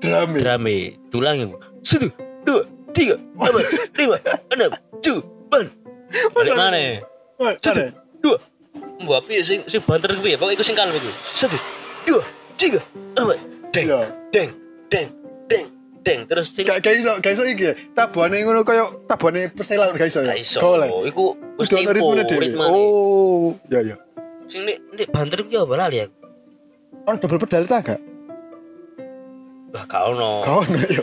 drama 0.03 0.37
drame 0.37 0.99
tulang 1.09 1.39
iku. 1.39 1.57
Satu, 1.83 2.11
dua, 2.43 2.63
tiga, 2.91 3.19
empat, 3.39 3.67
lima, 3.99 4.19
enam, 4.55 4.71
tujuh, 4.99 5.23
delapan. 5.53 5.67
Balik 6.33 6.53
mana? 6.57 6.81
Satu, 7.61 7.85
dua. 8.25 8.37
Mbak 9.03 9.17
api 9.27 9.35
sing 9.43 9.61
sing 9.67 9.81
banter 9.85 10.15
kuwi 10.17 10.33
ya, 10.33 10.39
pokoknya 10.39 10.57
iku 10.57 10.65
sing 10.65 10.77
iku. 10.79 11.11
Satu, 11.35 11.59
dua, 12.07 12.23
tiga, 12.55 12.81
empat, 13.19 13.39
deng, 13.75 13.87
Iya. 13.91 14.01
deng, 14.31 14.51
deng, 14.89 15.07
deng, 15.51 15.67
deng. 16.07 16.21
Terus 16.31 16.47
sing 16.55 16.65
Gak 16.65 16.81
gak 16.81 16.95
iso, 16.97 17.13
gak 17.19 17.33
iso 17.35 17.45
iki 17.45 17.65
ya. 17.69 17.75
Tabuhane 17.99 18.39
ngono 18.47 18.63
koyo 18.63 19.03
tabuhane 19.11 19.51
persela 19.51 19.91
gak 19.91 20.07
iso 20.09 20.23
ya. 20.23 20.33
gak 20.33 20.41
iso. 20.41 20.59
Iku 21.05 21.35
wis 21.59 21.69
tempo. 21.69 22.15
Oh, 22.63 23.59
ya 23.69 23.83
ya. 23.83 23.97
Sing 24.47 24.63
nek 24.65 24.79
nek 24.95 25.09
banter 25.11 25.43
kuwi 25.43 25.59
apa 25.59 25.75
lali 25.75 25.99
aku. 26.07 26.15
On 27.11 27.19
double 27.19 27.43
pedal 27.43 27.67
ta 27.67 27.83
gak? 27.83 28.01
Wah, 29.75 29.85
gak 29.91 30.03
ono. 30.15 30.47
Gak 30.47 30.55
ono 30.63 30.79
ya. 30.87 31.03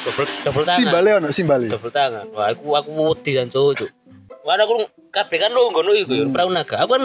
Double 0.00 0.26
double 0.44 0.64
tangan. 0.64 0.80
Simbale 0.80 1.10
ono, 1.20 1.28
simbale. 1.28 1.66
double 1.68 1.92
tangan. 1.92 2.24
Wah, 2.32 2.48
aku 2.56 2.72
aku 2.72 2.90
wedi 3.12 3.36
kan 3.36 3.52
cuk. 3.52 3.84
Wah, 4.48 4.56
aku 4.56 4.88
kabeh 5.12 5.36
kan 5.36 5.52
longgo 5.52 5.84
iku 5.92 6.12
ya, 6.16 6.24
perahu 6.32 6.50
naga. 6.52 6.80
Aku 6.84 6.90
kan 6.96 7.04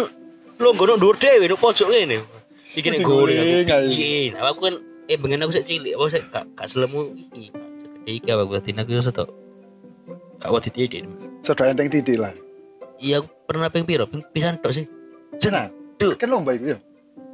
longgo 0.60 0.84
nang 0.88 1.00
dhuwur 1.04 1.18
dhewe 1.20 1.46
nang 1.52 1.60
pojok 1.60 1.88
ngene. 1.92 2.24
Iki 2.72 2.88
nek 2.96 3.00
goreng. 3.04 3.68
Iya, 3.92 4.40
aku 4.40 4.60
kan 4.72 4.76
eh 5.12 5.18
bengen 5.20 5.44
aku 5.44 5.54
sik 5.54 5.68
cilik, 5.68 5.94
aku 5.94 6.08
sik 6.10 6.24
gak 6.32 6.48
gak 6.56 6.68
selemu 6.72 7.14
iki. 7.14 7.52
Iki 8.08 8.30
aku 8.32 8.58
dadi 8.58 8.72
aku 8.80 8.90
iso 8.96 9.12
tok. 9.12 9.30
Gak 10.40 10.52
wedi 10.56 10.70
titik. 10.72 11.04
Sudah 11.44 11.76
enteng 11.76 11.92
titik 11.92 12.16
lah. 12.16 12.32
Iya, 12.96 13.20
aku 13.20 13.28
pernah 13.44 13.68
ping 13.68 13.84
piro? 13.84 14.08
Ping 14.08 14.24
pisan 14.32 14.56
tok 14.64 14.72
sih. 14.72 14.88
Duh. 15.96 16.16
Kan 16.16 16.32
lomba 16.32 16.56
iku 16.56 16.76
ya. 16.76 16.78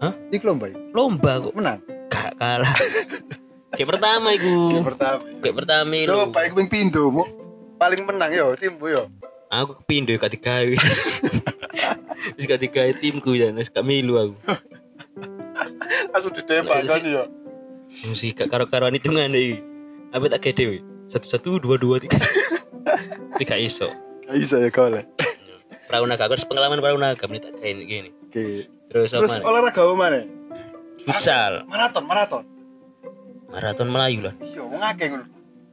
Hah? 0.01 0.13
Iku 0.34 0.50
lomba 0.50 0.70
iku. 0.70 0.77
Lomba 0.94 1.32
kok 1.38 1.53
Menang. 1.53 1.80
gak 2.12 2.34
kalah. 2.38 2.75
Kayak 3.72 3.90
pertama 3.98 4.28
iku. 4.36 4.56
Yang 4.75 4.88
pertama. 4.96 5.22
Kayak 5.40 5.56
pertama 5.63 5.94
itu. 5.96 6.12
Coba 6.12 6.40
iku 6.44 6.54
ping 6.60 6.70
pindho, 6.72 7.04
Mu. 7.12 7.24
Paling 7.82 8.06
menang 8.06 8.30
yo 8.30 8.54
timmu 8.54 8.86
yo. 8.94 9.10
Aku 9.51 9.74
kepindo 9.82 10.13
gak 10.16 10.32
digawe. 10.32 10.75
Wis 12.38 12.46
gak 12.46 12.62
digawe 12.62 12.92
timku 12.96 13.34
ya, 13.34 13.50
wis 13.51 13.74
gak 13.74 13.84
milu 13.84 14.16
aku. 14.16 14.36
Langsung 16.13 16.34
ditembak 16.38 16.86
kan 16.86 17.01
yo. 17.01 17.25
Mesti 17.90 18.38
gak 18.38 18.48
karo-karoan 18.54 18.96
hitungan 18.96 19.34
iki. 19.34 19.60
Apa 20.13 20.30
tak 20.30 20.46
gede? 20.46 20.86
Satu 21.10 21.28
satu 21.28 21.50
dua 21.60 21.75
dua 21.75 21.98
tiga. 22.00 22.22
Tapi 23.36 23.44
gak 23.44 23.60
iso. 23.60 23.90
Gak 24.30 24.38
iso 24.38 24.62
ya 24.62 24.70
golek. 24.70 25.10
Perahu 25.90 26.08
naga, 26.08 26.30
aku 26.30 26.40
harus 26.40 26.48
pengalaman 26.48 26.80
perahu 26.80 27.01
naga, 27.01 27.25
menit 27.28 27.51
tak 27.51 27.60
kayak 27.60 27.84
gini. 27.84 28.10
Oke. 28.30 28.72
Terus, 28.88 29.12
Terus 29.12 29.36
olahraga 29.44 29.82
apa 29.84 29.94
mana? 29.98 30.20
Futsal, 31.01 31.66
Maraton, 31.68 32.04
maraton. 32.06 32.44
Maraton 33.51 33.88
Melayu 33.91 34.20
lah. 34.25 34.34
Iya, 34.39 34.63
wong 34.63 34.81
akeh 34.81 35.08
ngono. 35.12 35.25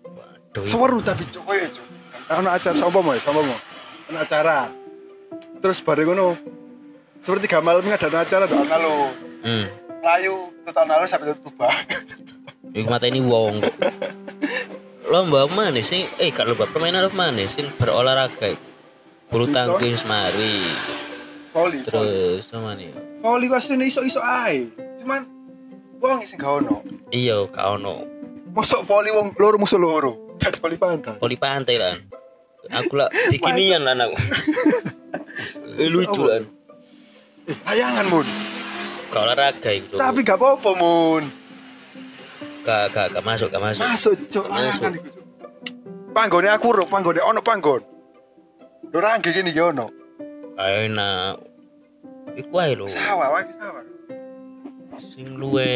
Waduh. 0.04 0.66
Seweru 0.66 0.98
tapi 1.00 1.24
cuk 1.30 1.42
koyo 1.46 1.66
cuk. 1.70 1.86
Ono 2.28 2.48
acara 2.50 2.76
sapa 2.76 2.98
mau, 3.00 3.16
sapa 3.16 3.40
mau. 3.40 3.58
Ono 4.10 4.18
acara. 4.18 4.68
Terus 5.62 5.78
bareng 5.80 6.12
ngono. 6.12 6.28
Seperti 7.18 7.50
gamal 7.50 7.82
mengadakan 7.82 8.22
acara 8.22 8.44
doang 8.46 8.68
lo. 8.68 8.96
Hmm. 9.42 9.66
Layu 10.02 10.54
ke 10.62 10.70
tahun 10.70 10.86
lalu 10.94 11.06
sampai 11.10 11.34
tutup 11.34 11.58
Iku 12.68 12.86
mata 12.86 13.08
ini 13.08 13.18
wong. 13.24 13.64
kok. 13.64 13.74
Lomba 15.08 15.48
mana 15.48 15.80
sih? 15.80 16.04
Eh, 16.20 16.30
gak 16.30 16.46
lomba 16.46 16.68
permainan 16.68 17.08
apa 17.08 17.16
mana 17.16 17.48
sing 17.48 17.64
berolahraga. 17.80 18.54
Bulu 19.32 19.48
tangkis 19.50 20.04
mari. 20.04 20.68
Voli, 21.52 21.80
voli. 21.80 21.88
Terus 21.88 22.44
sama 22.48 22.76
nih. 22.76 22.92
Voli 23.24 23.48
ku 23.48 23.56
asline 23.56 23.88
iso-iso 23.88 24.20
ae. 24.20 24.68
Cuman 25.00 25.37
wong 25.98 26.22
sing 26.24 26.38
gak 26.38 26.62
ono. 26.62 26.82
Iya, 27.10 27.46
gak 27.50 27.66
ono. 27.78 28.06
Mosok 28.54 28.82
voli 28.86 29.10
wong 29.12 29.34
loro 29.36 29.56
musuh 29.58 29.78
loro. 29.78 30.36
Gak 30.38 30.58
voli 30.62 30.78
pantai. 30.78 31.18
Poli 31.18 31.36
pantai 31.36 31.76
lah. 31.78 31.94
Aku 32.68 32.94
lah 32.98 33.08
bikinian 33.32 33.82
lah 33.86 33.94
aku. 33.98 34.16
Lucu 35.94 36.22
lah. 36.26 36.42
Eh, 37.48 37.56
layangan 37.66 38.06
mun. 38.10 38.26
Gak 39.08 39.22
olahraga 39.24 39.70
itu. 39.72 39.94
Tapi 39.96 40.20
gak 40.22 40.38
apa-apa 40.38 40.70
mun. 40.76 41.24
gak 42.68 42.92
gak 42.92 43.06
gak 43.16 43.24
masuk 43.24 43.48
gak 43.48 43.62
masuk. 43.64 43.80
Masuk 43.80 44.14
cuk 44.28 44.44
Masuk. 44.44 44.52
layangan 44.52 44.92
iku. 45.00 45.10
Panggone 46.12 46.48
aku 46.50 46.66
ro, 46.74 46.84
panggone 46.90 47.20
ono 47.22 47.40
panggon. 47.40 47.82
Lho 48.88 48.98
rangge 48.98 49.30
gini 49.30 49.54
ki 49.54 49.62
ono. 49.62 49.86
Kayak 50.58 50.90
enak. 50.90 51.34
Iku 52.34 52.54
ae 52.58 52.72
lho. 52.74 52.86
Sawah, 52.90 53.28
wae 53.32 53.46
sawah. 53.54 53.84
Sing 54.98 55.38
luwe 55.38 55.70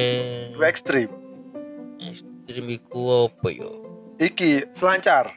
Lu 0.55 0.62
ekstrim. 0.67 1.09
ekstrim 2.02 2.67
iku 2.71 3.31
apa 3.31 3.49
yo? 3.50 3.71
Iki 4.19 4.75
selancar. 4.75 5.31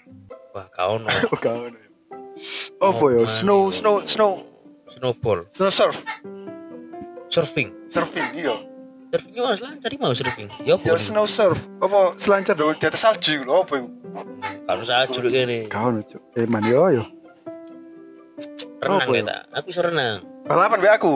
Wah, 0.54 0.66
ono. 0.80 1.06
Oh, 1.06 1.38
gak 1.44 1.54
ono. 1.54 1.80
Apa 2.82 3.06
ya? 3.14 3.22
Snow, 3.30 3.70
snow, 3.72 4.02
snow, 4.06 4.44
Snowball, 4.96 5.44
snow 5.52 5.68
surf, 5.70 6.04
surfing. 7.28 7.68
surfing 7.92 8.32
iya. 8.32 8.56
Surfing 9.12 9.34
mas 9.38 9.60
lancar 9.60 9.92
iki 9.92 10.00
mau 10.00 10.16
surfing. 10.16 10.48
Ya 10.64 10.76
apa? 10.80 10.84
Ya 10.88 10.96
snow 10.96 11.28
surf, 11.28 11.60
apa 11.84 12.16
selancar 12.16 12.56
dong 12.56 12.76
di 12.80 12.86
atas 12.88 13.04
salju 13.04 13.44
lho 13.44 13.64
apa 13.64 13.76
itu? 13.80 13.88
Kalau 14.66 14.84
saya 14.88 15.04
jujur 15.12 15.28
kene. 15.28 15.68
Ono 15.68 16.00
cuk. 16.00 16.22
Eh 16.36 16.48
man 16.48 16.64
yo 16.64 16.88
yo. 16.92 17.04
Renang 18.80 19.04
Apa 19.04 19.12
ya? 19.12 19.22
kita. 19.24 19.38
Aku 19.52 19.68
iso 19.72 19.82
renang. 19.84 20.16
Balapan 20.48 20.80
be 20.80 20.88
aku. 20.88 21.16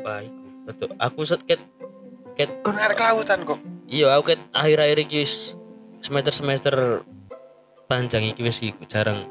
Wah, 0.00 0.20
iku. 0.20 0.43
Betul. 0.64 0.88
Aku 0.96 1.24
set 1.28 1.44
ket 1.44 1.60
ket 2.34 2.50
Kon 2.66 2.74
air 2.80 2.96
kelautan 2.96 3.44
kok. 3.46 3.60
iya 3.84 4.10
aku 4.16 4.34
ket 4.34 4.40
akhir-akhir 4.50 5.06
iki 5.06 5.22
wis 5.22 5.54
semester-semester 6.02 7.04
panjang 7.86 8.26
iki 8.26 8.42
wis 8.42 8.58
iku 8.64 8.82
jarang 8.88 9.28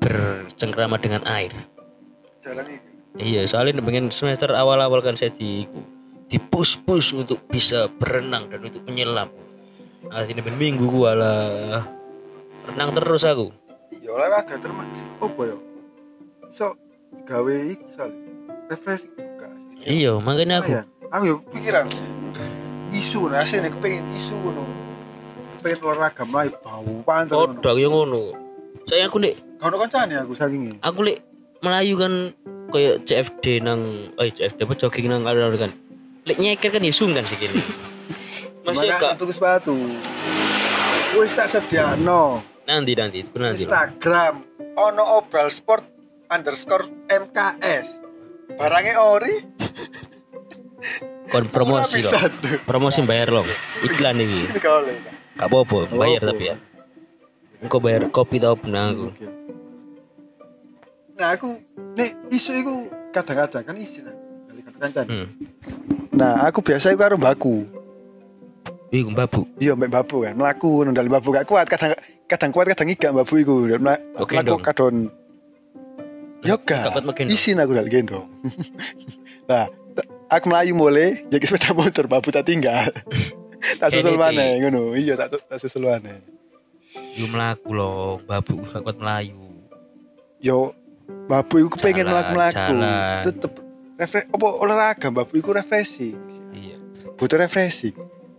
bercengkrama 0.00 0.96
dengan 0.96 1.26
air. 1.26 1.52
Jalan 2.40 2.64
iki. 2.70 2.88
Iya, 3.14 3.46
soalnya 3.46 3.78
pengen 3.78 4.10
semester 4.10 4.50
awal-awal 4.50 4.98
kan 4.98 5.14
saya 5.14 5.30
di 5.30 5.70
di 6.26 6.38
push 6.40 6.82
push 6.82 7.14
untuk 7.14 7.38
bisa 7.46 7.86
berenang 7.86 8.50
dan 8.50 8.64
untuk 8.66 8.82
menyelam. 8.88 9.30
Ini 10.04 10.40
ben 10.42 10.56
minggu 10.58 10.84
gua 10.90 11.10
lah 11.14 11.44
renang 12.72 12.90
terus 12.94 13.22
aku. 13.22 13.54
Iya 13.94 14.10
olahraga 14.10 14.58
termasuk 14.58 15.06
apa 15.22 15.42
ya? 15.46 15.56
So 16.50 16.74
gawe 17.24 17.54
iki 17.70 17.86
sale. 17.86 18.18
Refreshing. 18.66 19.12
Iya, 19.84 20.16
makanya 20.16 20.64
aku. 20.64 20.72
Lumayan. 20.72 20.86
Aku 21.14 21.24
yo 21.30 21.36
pikiran 21.52 21.86
isu 22.90 23.30
nah 23.30 23.44
asline 23.44 23.70
kepengen 23.70 24.02
isu 24.10 24.34
ngono. 24.40 24.64
Kepengen 25.60 25.78
olahraga 25.84 26.24
mlayu 26.26 26.52
bau 26.64 26.94
pancen 27.06 27.36
ngono. 27.36 27.60
Kodok 27.60 27.76
yang 27.78 27.92
ngono. 27.92 28.22
Saya 28.84 29.06
aku 29.08 29.22
nek 29.22 29.34
Gak 29.60 29.72
ono 29.72 29.76
kancane 29.80 30.14
aku 30.20 30.32
saking 30.36 30.76
aku 30.84 31.00
lek 31.08 31.24
Melayu 31.64 31.96
kan 31.96 32.36
kayak 32.68 33.08
CFD 33.08 33.64
nang 33.64 34.12
eh 34.20 34.28
CFD 34.28 34.68
apa 34.68 34.74
jogging 34.76 35.08
nang 35.08 35.24
alur 35.24 35.56
kan. 35.56 35.72
Lek 36.28 36.36
nyeker 36.36 36.68
kan 36.68 36.84
ya 36.84 36.92
sungkan 36.92 37.24
sih 37.24 37.40
gini. 37.40 37.56
Masih 38.64 38.88
gak 38.96 39.16
tuku 39.16 39.32
sepatu. 39.32 39.76
Wis 41.16 41.36
tak 41.36 41.48
sediano. 41.48 42.44
nanti 42.64 42.96
nanti 42.96 43.20
nanti. 43.36 43.64
Instagram 43.68 44.44
ono 44.76 45.20
obral 45.20 45.48
sport 45.52 45.84
underscore 46.28 46.88
MKS. 47.08 48.02
Barangnya 48.56 49.00
ori. 49.00 49.53
Kon 51.32 51.44
promosi 51.48 52.04
loh. 52.04 52.12
Promosi 52.68 53.00
bayar 53.02 53.32
loh. 53.32 53.46
Iklan 53.82 54.20
ini. 54.20 54.46
Gak 54.54 55.48
apa-apa, 55.50 55.90
bayar 55.90 56.22
tapi 56.22 56.52
ya. 56.52 56.56
Engkau 57.64 57.80
bayar 57.80 58.12
kopi 58.12 58.36
tau 58.38 58.54
pernah 58.54 58.92
aku. 58.92 59.08
Nah 61.14 61.28
aku 61.32 61.50
nek 61.96 62.10
isu 62.28 62.50
iku 62.60 62.74
kadang-kadang 63.14 63.64
kan 63.64 63.76
isi 63.78 64.04
nah. 64.04 64.14
Kali 64.50 64.60
kancane. 64.62 65.08
Hmm. 65.08 65.26
Nah 66.12 66.44
aku 66.44 66.60
biasa 66.60 66.92
iku 66.92 67.00
karo 67.00 67.16
mbakku. 67.16 67.64
Iku 68.94 69.10
babu. 69.10 69.48
Iya 69.58 69.74
mbak 69.74 69.90
babu 69.90 70.22
kan 70.22 70.36
melaku 70.36 70.84
nundal 70.86 71.08
babu 71.08 71.34
gak 71.34 71.48
kuat 71.48 71.66
kadang 71.66 71.96
kadang 72.28 72.50
kuat 72.52 72.70
kadang 72.70 72.92
enggak 72.92 73.10
babu 73.10 73.34
iku 73.40 73.66
melaku 73.66 74.60
kadon 74.60 75.10
makin 76.44 77.24
dong. 77.26 77.34
isin 77.34 77.56
aku 77.56 77.72
dal 77.72 77.88
gendong 77.88 78.28
nah 79.50 79.64
aku 80.26 80.44
melayu 80.46 80.72
mulai 80.72 81.24
jadi 81.26 81.42
sepeda 81.42 81.72
motor 81.72 82.04
babu 82.04 82.28
tak 82.28 82.44
tinggal 82.44 82.88
tak 83.80 83.88
susul 83.90 84.14
mana 84.14 84.56
ngono 84.58 84.92
iya 84.92 85.14
tak 85.14 85.36
tak 85.40 85.58
susul 85.58 85.84
mana 85.84 86.20
Yo 87.14 87.26
melaku 87.26 87.70
loh, 87.70 88.22
babu 88.22 88.58
gak 88.64 88.80
kuat 88.80 88.94
melayu. 88.96 89.34
yo 90.38 90.70
babu 91.24 91.58
iku 91.60 91.74
pengen 91.74 92.06
melaku 92.06 92.30
melaku 92.32 92.74
tetep 93.22 93.52
refre 93.94 94.26
apa 94.26 94.46
olahraga 94.52 95.08
babu 95.08 95.34
iku 95.34 95.50
refreshing 95.50 96.14
Iya. 96.50 96.78
butuh 97.14 97.38
refreshing 97.38 97.94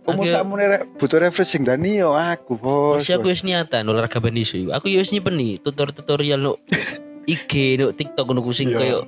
Umur 0.06 0.22
Aku- 0.22 0.30
sakmu 0.30 0.54
re- 0.54 0.86
butuh 0.94 1.18
refreshing 1.18 1.66
dan 1.66 1.82
iyo 1.82 2.14
aku 2.14 2.54
bos. 2.54 3.02
Masih 3.02 3.18
aku 3.18 3.26
wis 3.26 3.42
niatan 3.42 3.82
olahraga 3.82 4.22
bandisu. 4.22 4.70
Aku 4.70 4.86
yo 4.86 5.02
wis 5.02 5.10
nyimpen 5.10 5.34
nih 5.34 5.58
tutorial 5.58 6.38
no 6.38 6.62
IG 7.26 7.74
no 7.74 7.90
TikTok 7.90 8.22
ngono 8.22 8.38
ku 8.38 8.54
sing 8.54 8.70
Iya. 8.70 8.78
koyo 8.78 8.98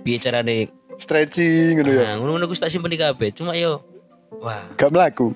piye 0.00 0.16
carane. 0.16 0.70
Stretching 0.98 1.78
ngono 1.78 1.90
ya. 1.90 2.02
Nah, 2.04 2.14
ngono-ngono 2.18 2.44
ku 2.44 2.54
tak 2.54 2.68
simpen 2.68 2.90
di 2.90 2.98
kabeh. 2.98 3.30
Cuma 3.30 3.54
yo 3.54 3.80
wah, 4.42 4.66
Gak 4.74 4.90
melaku. 4.90 5.32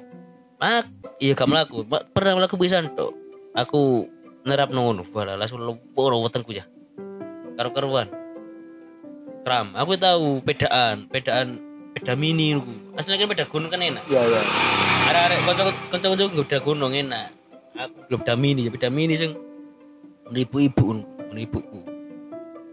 mak 0.59 0.87
iya 1.19 1.33
gak 1.33 1.49
melaku. 1.49 1.87
Ma- 1.87 2.05
Pernah 2.05 2.39
melaku 2.39 2.55
bisa 2.59 2.83
tok. 2.93 3.15
Aku 3.55 4.07
nerap 4.43 4.69
ngono, 4.69 5.07
wala 5.11 5.39
langsung 5.39 5.63
lemboro 5.63 6.19
wetengku 6.21 6.51
ya. 6.53 6.67
Karo-karuan. 7.55 8.11
Kram, 9.43 9.75
aku 9.75 9.99
tahu 9.99 10.39
pedaan, 10.41 11.07
pedaan 11.11 11.59
peda 11.93 12.15
mini 12.15 12.55
ku. 12.57 12.73
Aslinya 12.95 13.27
kan 13.27 13.29
peda 13.31 13.45
gunung 13.47 13.71
kan 13.71 13.83
enak. 13.83 14.03
Ya 14.07 14.23
ya. 14.23 14.41
Arek-arek 15.11 15.39
kanca-kanca 15.45 16.07
kanca 16.09 16.25
udah 16.31 16.61
gunung 16.63 16.95
enak. 16.95 17.29
Aku 17.77 17.95
belum 18.09 18.19
peda 18.23 18.35
mini, 18.39 18.71
peda 18.71 18.89
mini 18.89 19.15
sing 19.19 19.35
ibu-ibu 20.31 21.05
ibuku. 21.35 21.92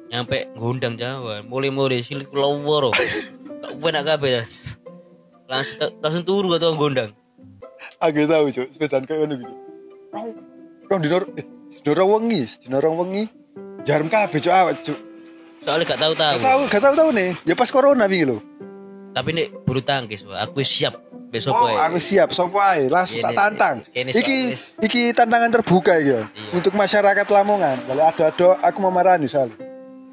Nyampe 0.10 0.50
ngundang 0.58 0.98
Jawa, 0.98 1.46
mulai-mulai 1.46 2.02
silit 2.02 2.34
kula 2.34 2.50
woro. 2.66 2.90
Tak 3.62 3.78
enak 3.78 4.04
kabeh. 4.10 4.50
Langsung 5.46 5.78
langsung 6.02 6.24
turu 6.26 6.50
atau 6.58 6.74
ngundang. 6.74 7.14
Aku 8.02 8.26
tahu 8.26 8.50
cuk, 8.50 8.68
sepedaan 8.74 9.06
kayak 9.06 9.30
ngono 9.30 9.34
gitu. 9.38 9.56
Rong 10.10 10.28
rong 10.90 11.00
dino 11.06 11.18
eh 11.38 11.46
dino 11.86 11.92
rong 11.94 12.10
wengi, 12.10 12.42
dino 12.66 12.78
rong 12.82 12.96
wengi. 13.06 13.24
Jarum 13.86 14.10
kabeh 14.10 14.42
cuk 14.42 14.50
awak 14.50 14.82
cuk. 14.82 14.98
Soalnya 15.62 15.86
gak 15.86 16.02
tahu 16.02 16.14
tahu. 16.18 16.34
Gak 16.34 16.44
tahu, 16.44 16.62
gak 16.66 16.82
tahu 16.82 16.96
tahu 16.98 17.10
nih. 17.14 17.30
Ya 17.46 17.54
pas 17.54 17.70
corona 17.70 18.10
wingi 18.10 18.26
lho. 18.26 18.38
Tapi 19.14 19.30
nek 19.38 19.48
bulu 19.62 19.82
tangkis, 19.86 20.26
aku 20.26 20.66
siap 20.66 20.98
besok 21.30 21.54
Oh, 21.54 21.70
aku 21.70 22.02
siap, 22.02 22.34
sopo 22.34 22.58
ae, 22.58 22.90
langsung 22.90 23.22
tak 23.22 23.38
tantang. 23.38 23.86
Iki 23.94 24.58
iki 24.82 25.14
tantangan 25.14 25.54
terbuka 25.54 26.02
ya. 26.02 26.26
Iya. 26.26 26.50
Untuk 26.58 26.74
masyarakat 26.74 27.26
Lamongan. 27.30 27.86
Kalau 27.86 28.04
ada-ada 28.10 28.50
aku 28.66 28.78
mau 28.82 28.90
marani 28.90 29.30
soalnya. 29.30 29.69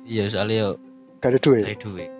Iya, 0.06 0.30
soalnya 0.30 0.56
yo 0.56 0.70
Gak 1.18 1.30
ada 1.34 1.38
duit. 1.42 1.64
dari 1.66 1.78
duit. 1.78 2.10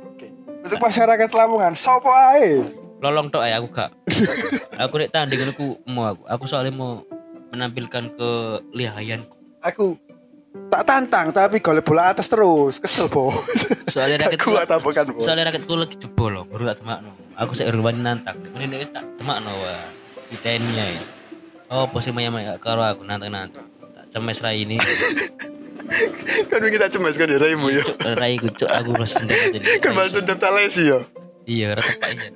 Untuk 0.66 0.82
masyarakat 0.82 1.30
Lamongan, 1.30 1.78
sopo 1.78 2.10
ae. 2.10 2.58
Lolong 2.98 3.30
tok 3.30 3.46
ae 3.46 3.54
aku 3.54 3.70
gak. 3.70 3.94
aku 4.82 4.94
nek 4.98 5.10
tanding 5.14 5.38
ngono 5.38 5.52
ku 5.54 5.66
mau 5.86 6.10
aku. 6.10 6.22
Aku 6.26 6.44
soalnya 6.50 6.74
mau 6.74 7.06
menampilkan 7.54 8.10
kelihayanku. 8.18 9.36
Aku 9.62 9.94
tak 10.72 10.82
tantang 10.88 11.30
tapi 11.30 11.60
golek 11.62 11.86
bola 11.86 12.10
atas 12.10 12.26
terus, 12.26 12.80
kesel 12.80 13.06
bos. 13.06 13.36
Soalnya 13.92 14.26
Gak 14.26 14.34
rakyat 14.34 14.42
kuat 14.42 14.68
apa 14.72 14.88
kan. 14.90 15.06
Soalnya 15.22 15.52
raketku 15.52 15.78
lagi 15.78 15.94
jebol 16.00 16.32
loh, 16.32 16.44
baru 16.48 16.74
tak 16.74 16.82
temakno. 16.82 17.12
Aku 17.38 17.52
saya 17.54 17.70
wani 17.70 18.00
nantang. 18.02 18.40
Kemudian 18.42 18.74
dia 18.74 18.80
wis 18.82 18.90
tak 18.90 19.04
temakno 19.20 19.52
wah. 19.52 19.86
Di 20.26 20.36
TNI 20.42 20.72
ya. 20.74 20.86
Oh, 21.70 21.86
posisi 21.86 22.10
maya 22.10 22.32
maya 22.34 22.58
karo 22.58 22.82
aku 22.82 23.06
nantang 23.06 23.30
nantang. 23.30 23.68
Tak 23.94 24.10
cemes 24.10 24.42
rai 24.42 24.66
ini. 24.66 24.80
kan 26.50 26.58
tak 26.62 26.90
cemas 26.92 27.14
kan 27.16 27.30
ya 27.30 27.38
raimu 27.38 27.68
ya. 27.72 27.82
Rai 28.18 28.36
ku 28.38 28.50
cuk 28.50 28.68
aku 28.68 28.90
rasa 28.96 29.22
dendam 29.26 29.60
jadi. 29.60 29.66
Kan 29.80 29.90
balas 29.94 30.12
dendam 30.12 30.38
talesi 30.38 30.82
ya. 30.90 31.00
Iya, 31.46 31.78
rata 31.78 32.06
pak. 32.10 32.34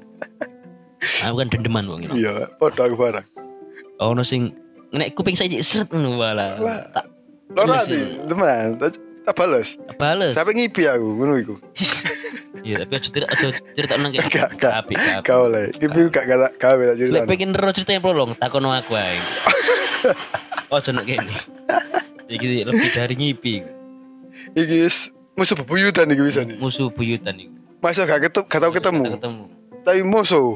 Aku 1.24 1.34
kan 1.40 1.48
dendeman 1.48 1.84
wong 1.88 2.00
ini. 2.04 2.24
Iya, 2.24 2.52
podo 2.60 2.84
aku 2.84 2.96
barang. 2.96 3.24
Oh, 4.00 4.12
no 4.12 4.20
sing 4.20 4.52
nek 4.92 5.16
kuping 5.16 5.32
saya 5.32 5.48
seret 5.64 5.88
ngono 5.88 6.20
wala. 6.20 6.60
Lah. 6.60 6.80
Tak 7.56 7.64
ati, 7.66 7.96
sih. 7.96 8.04
teman. 8.28 8.76
Tak 8.76 9.00
tak 9.24 9.34
balas. 9.36 9.76
Sampai 10.36 10.52
ngipi 10.56 10.84
aku 10.84 11.08
ngono 11.16 11.40
iku. 11.40 11.54
Iya, 12.60 12.84
tapi 12.84 12.92
aja 13.00 13.08
cerita 13.08 13.26
aja 13.32 13.46
cerita 13.72 13.92
nang 13.96 14.12
kayak. 14.12 14.28
Gak 14.28 14.48
gak. 14.60 14.72
Apik. 14.84 14.96
Gak 15.24 15.38
oleh. 15.40 15.72
Ngipi 15.72 16.00
gak 16.12 16.24
gak 16.28 16.52
gawe 16.60 16.82
tak 16.92 16.96
cerita. 17.00 17.14
Lek 17.16 17.24
pengen 17.24 17.50
ero 17.56 17.70
cerita 17.72 17.90
yang 17.96 18.04
prolong, 18.04 18.30
takono 18.36 18.76
aku 18.76 18.92
ae. 19.00 19.16
Ojo 20.68 20.90
nek 20.92 21.04
kene. 21.08 21.34
Iki 22.30 22.62
lebih 22.62 22.88
dari 22.94 23.14
ngipi. 23.18 23.54
Iki 24.54 24.78
musuh 25.34 25.58
bebuyutan 25.58 26.06
iki 26.14 26.22
bisa 26.22 26.46
nih. 26.46 26.56
Musuh 26.62 26.86
buyutan 26.94 27.34
iku. 27.34 27.50
Masa 27.82 28.06
gak 28.06 28.30
ketemu, 28.30 28.44
gak 28.46 28.60
tau 28.62 28.72
ketemu. 28.72 29.04
Ketemu. 29.18 29.42
Tapi 29.82 30.00
musuh. 30.06 30.48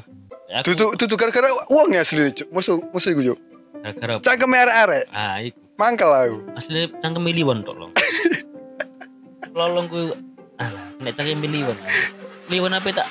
Ya, 0.47 0.61
Aku 0.63 0.71
Tutu 0.71 0.87
tutu 0.95 1.15
gara-gara 1.19 1.51
uang 1.73 1.97
ya 1.97 2.07
asli 2.07 2.31
cuk. 2.31 2.47
Musuh 2.55 2.79
musuh 2.95 3.11
iku 3.11 3.35
cuk. 3.35 3.39
gara-gara 3.83 4.23
Cangkem 4.23 4.55
arek-arek. 4.55 5.05
ah 5.11 5.43
iku. 5.43 5.59
Mangkel 5.75 6.11
aku. 6.15 6.39
Asli 6.55 6.87
cangkem 7.03 7.27
liwon 7.27 7.67
tok 7.67 7.75
lho. 7.75 7.87
Lolong 9.51 9.87
ku 9.93 10.15
alah 10.63 10.87
nek 11.03 11.19
cangkem. 11.19 11.43
Liwon 12.47 12.77
apa 12.77 12.89
tak 12.95 13.09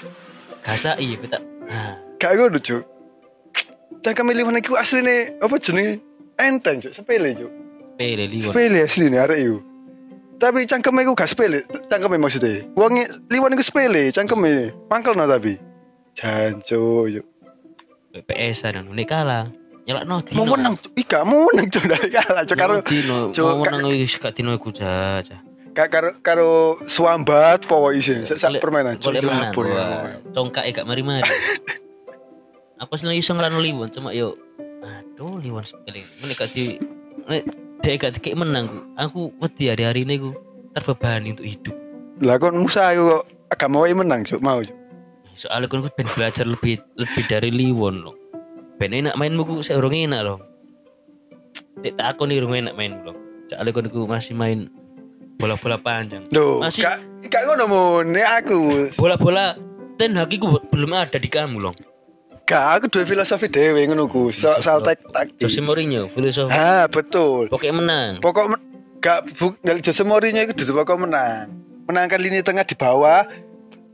gasaki 0.64 1.20
apa 1.20 1.26
tak. 1.36 1.42
Ah, 1.68 2.00
Gak 2.22 2.40
ngono 2.40 2.62
cuk. 2.64 2.84
Cangkem 4.00 4.32
liwan 4.32 4.60
iku 4.60 4.80
asline 4.80 5.36
apa 5.44 5.56
jenenge? 5.60 6.00
Enteng 6.40 6.80
cuk, 6.80 6.94
sepele 6.96 7.36
cuk. 7.36 7.52
Pele 7.96 8.26
liwon. 8.28 8.54
Sepele 8.54 8.80
asline 8.86 9.18
arek 9.18 9.40
iku. 9.40 9.58
Tapi 10.42 10.68
cangkeme 10.68 11.08
iku 11.08 11.14
gak 11.16 11.32
sepele, 11.32 11.64
cangkeme 11.88 12.20
maksudnya. 12.20 12.68
Wong 12.76 13.00
liwan 13.32 13.56
iku 13.56 13.64
sepele, 13.64 14.12
cangkeme. 14.12 14.76
Mangkel 14.92 15.16
no 15.16 15.24
tapi. 15.24 15.56
Jancu 16.18 17.08
yuk. 17.08 17.26
PS 18.28 18.70
an 18.70 18.92
nek 18.94 19.08
kalah. 19.08 19.48
Nyelak 19.84 20.04
no 20.08 20.24
Mau 20.32 20.48
menang, 20.48 20.76
ika 20.96 21.28
mau 21.28 21.44
menang 21.52 21.68
cuk 21.68 21.84
dari 21.92 22.08
kalah 22.08 22.44
cuk 22.48 22.56
karo 22.56 22.80
Dino, 22.80 23.36
mau 23.36 23.60
menang 23.68 23.92
wis 23.92 24.16
gak 24.16 24.32
dino 24.32 24.56
iku 24.56 24.72
jaja. 24.72 25.44
ka- 25.74 25.90
karo 25.90 26.10
karo 26.24 26.52
suambat 26.88 27.66
powo 27.68 27.92
isin. 27.92 28.24
Sak 28.24 28.64
permainan 28.64 28.96
menang. 29.02 29.52
Lapor, 29.52 29.66
ya. 29.68 29.76
wah. 29.76 30.14
Congkak 30.32 30.72
gak 30.72 30.88
mari-mari. 30.88 31.28
Aku 32.80 32.96
seneng 32.96 33.18
iso 33.18 33.36
ngelano 33.36 33.60
liwon 33.60 33.90
cuma 33.92 34.16
yo 34.16 34.40
aduh 34.84 35.40
liwon 35.40 35.64
sekali. 35.66 36.04
Nek 36.24 36.36
gak 36.38 36.52
di 36.56 36.80
dek 37.84 38.00
gak 38.00 38.14
dikek 38.18 38.40
menang 38.40 38.72
ku. 38.72 38.80
Aku 38.96 39.20
wedi 39.44 39.68
hari-hari 39.68 40.08
ini 40.08 40.16
ku 40.18 40.32
terbebani 40.72 41.36
untuk 41.36 41.46
hidup. 41.46 41.76
Lah 42.24 42.40
kon 42.40 42.56
Musa 42.56 42.96
iku 42.96 43.20
kok 43.20 43.24
agak 43.52 43.70
mau 43.70 43.84
menang 43.84 44.24
cuk, 44.24 44.40
mau 44.40 44.64
cuk. 44.64 44.74
Soalnya 45.36 45.68
kan 45.68 45.84
aku 45.84 45.90
pengen 45.98 46.14
belajar 46.16 46.46
lebih 46.48 46.80
lebih 46.96 47.24
dari 47.28 47.50
liwon 47.52 48.06
loh. 48.06 48.16
Ben 48.80 48.96
enak 48.96 49.20
mainmu 49.20 49.44
ku 49.44 49.60
saya 49.60 49.84
urung 49.84 49.94
enak 49.94 50.22
loh. 50.24 50.40
Nek 51.84 52.00
tak 52.00 52.08
aku 52.16 52.26
nih 52.30 52.40
urung 52.40 52.56
enak 52.56 52.74
main 52.74 53.04
loh. 53.04 53.18
Soalnya 53.52 53.72
kan 53.76 53.86
aku 53.92 54.00
masih 54.08 54.34
main 54.34 54.72
bola-bola 55.36 55.76
panjang. 55.76 56.24
Duh, 56.32 56.64
Masih- 56.64 56.86
gak 56.88 57.04
gak 57.28 57.44
ngono 57.50 57.66
mun, 57.68 58.06
nek 58.16 58.28
aku. 58.46 58.62
Bola-bola 58.96 59.58
ten 60.00 60.16
haki 60.16 60.40
ku 60.40 60.48
belum 60.72 60.94
ada 60.96 61.20
di 61.20 61.28
kamu 61.28 61.60
loh. 61.60 61.76
Gak 62.44 62.64
aku 62.76 62.86
duwe 62.92 63.08
filosofi 63.08 63.48
dhewe 63.48 63.88
ngono 63.88 64.12
ku. 64.12 64.28
Soal 64.28 64.84
taktik. 64.84 65.40
Jose 65.40 65.64
Mourinho, 65.64 66.12
filosofi. 66.12 66.52
Ah, 66.52 66.92
betul. 66.92 67.48
Pokoknya 67.48 67.76
menang. 67.80 68.12
Pokok 68.20 68.46
men- 68.52 68.66
gak 69.00 69.32
bu, 69.40 69.56
Jose 69.64 70.04
Mourinho 70.04 70.44
itu 70.44 70.54
duduk 70.64 70.84
pokok 70.84 71.08
menang. 71.08 71.48
Menangkan 71.88 72.20
lini 72.20 72.44
tengah 72.44 72.68
di 72.68 72.76
bawah, 72.76 73.28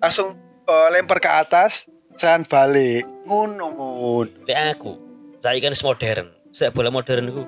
langsung 0.01 0.33
eh, 0.65 0.87
lempar 0.93 1.21
ke 1.21 1.29
atas, 1.29 1.85
serangan 2.17 2.45
balik. 2.49 3.05
Ngono 3.29 3.69
mun. 3.69 4.27
Kayak 4.49 4.81
aku. 4.81 4.97
Saya 5.45 5.57
kan 5.61 5.73
modern. 5.85 6.27
Saya 6.49 6.69
bola 6.73 6.89
modern 6.89 7.29
itu 7.29 7.43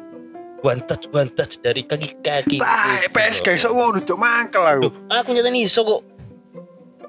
one 0.62 0.82
touch 0.86 1.10
one 1.10 1.30
touch 1.34 1.58
dari 1.66 1.82
kaki 1.82 2.22
kaki. 2.22 2.62
Tai, 2.62 3.10
PS 3.10 3.42
guys, 3.42 3.66
sok 3.66 3.74
ngono 3.74 4.00
cuk 4.06 4.18
mangkel 4.22 4.62
aku. 4.62 4.82
Duh, 4.86 4.94
aku 5.10 5.34
nyata 5.34 5.50
nih 5.50 5.66
iso 5.66 5.82
kok. 5.82 6.02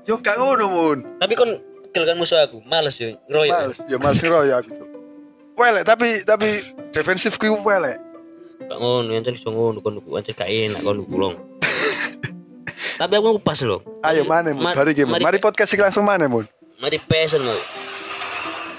Yo 0.09 0.17
gak 0.19 0.41
ngono 0.41 0.65
mun. 0.73 0.99
Tapi 1.21 1.37
kon 1.37 1.61
kill 1.93 2.09
kan 2.09 2.17
musuh 2.17 2.41
aku. 2.41 2.65
Males 2.65 2.97
yo. 2.97 3.15
Ngeroyok. 3.29 3.53
Males, 3.53 3.79
ya 3.87 3.97
males 4.01 4.21
ngeroyok 4.25 4.57
aku 4.65 4.71
cuk. 4.73 4.89
Welek 5.53 5.85
tapi 5.85 6.09
tapi 6.25 6.49
defensif 6.91 7.37
ku 7.37 7.53
welek. 7.61 8.01
Gak 8.67 8.79
ngono, 8.81 9.13
yang 9.13 9.27
iso 9.29 9.53
ngono 9.53 9.85
kon 9.85 10.01
ku 10.01 10.17
ancen 10.17 10.33
gak 10.33 10.49
enak 10.49 10.81
kon. 10.81 11.05
Tapi 13.03 13.19
aku 13.19 13.41
pas 13.43 13.59
loh. 13.67 13.83
Ayo 14.07 14.23
mana 14.23 14.55
mun? 14.55 14.63
Ma- 14.63 14.77
Mari 14.79 14.95
gimana? 14.95 15.19
mari- 15.19 15.43
podcast 15.43 15.75
langsung 15.75 16.07
mana 16.07 16.31
mun? 16.31 16.47
Mari 16.79 17.03
PSN 17.03 17.43
mau. 17.43 17.59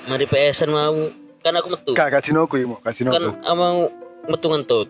Mari 0.07 0.25
PSN 0.27 0.69
mau. 0.71 1.11
Kan 1.43 1.59
aku 1.59 1.67
metu. 1.75 1.91
Gak 1.91 2.07
gak 2.07 2.23
dinoku 2.23 2.55
iki 2.55 2.67
mau, 2.67 2.79
gak 2.79 2.95
Kan 2.95 3.23
mau 3.43 3.91
metu 4.31 4.47
ngentut. 4.47 4.87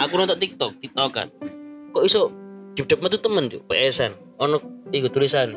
Aku 0.00 0.12
nonton 0.16 0.36
TikTok, 0.36 0.76
TikTok 0.80 1.10
kan. 1.12 1.28
Kok 1.96 2.04
iso 2.04 2.28
jebdep 2.76 3.00
metu 3.00 3.16
temen 3.16 3.48
juk 3.48 3.64
PSN. 3.68 4.12
Ono 4.36 4.60
iku 4.92 5.08
tulisan. 5.08 5.56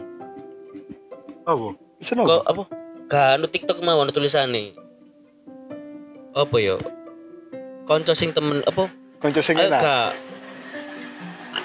Apa? 1.43 1.67
Bisa 1.99 2.15
Kok 2.15 2.23
nopo? 2.23 2.43
apa? 2.43 2.63
Gak 3.11 3.27
anu 3.39 3.45
TikTok 3.51 3.79
mau 3.83 3.99
ono 3.99 4.11
tulisane. 4.15 4.73
Apa 6.33 6.55
yo? 6.57 6.79
Konco 7.83 8.15
sing 8.15 8.31
temen 8.31 8.63
apa? 8.63 8.87
Konco 9.19 9.41
sing 9.43 9.59
enak. 9.59 9.79
gak 9.79 10.11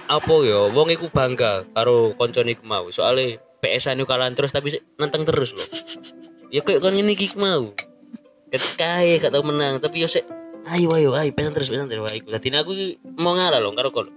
apa 0.08 0.34
ya 0.40 0.72
wong 0.72 0.88
iku 0.88 1.12
bangga 1.12 1.68
karo 1.76 2.16
koncone 2.16 2.56
iku 2.56 2.64
mau 2.64 2.88
soalnya 2.88 3.36
PS-an 3.60 4.00
kalah 4.08 4.32
terus 4.32 4.56
tapi 4.56 4.72
nantang 4.96 5.28
terus 5.28 5.52
loh. 5.52 5.68
Ya 6.48 6.64
kayak 6.64 6.80
kan 6.80 6.96
ini 6.96 7.12
iki 7.12 7.36
mau. 7.36 7.76
Ae 8.48 9.20
gak 9.20 9.28
tau 9.28 9.44
menang 9.44 9.76
tapi 9.84 10.00
yo 10.00 10.08
sik 10.08 10.24
ayo 10.68 10.96
ayo 10.96 11.12
ayo 11.12 11.30
pesan 11.36 11.52
terus 11.52 11.68
pesan 11.68 11.92
terus 11.92 12.08
ayo. 12.08 12.24
Dadi 12.24 12.48
aku 12.56 12.72
mau 13.20 13.36
ngalah 13.36 13.60
loh 13.60 13.76
karo 13.76 13.92
kon. 13.92 14.08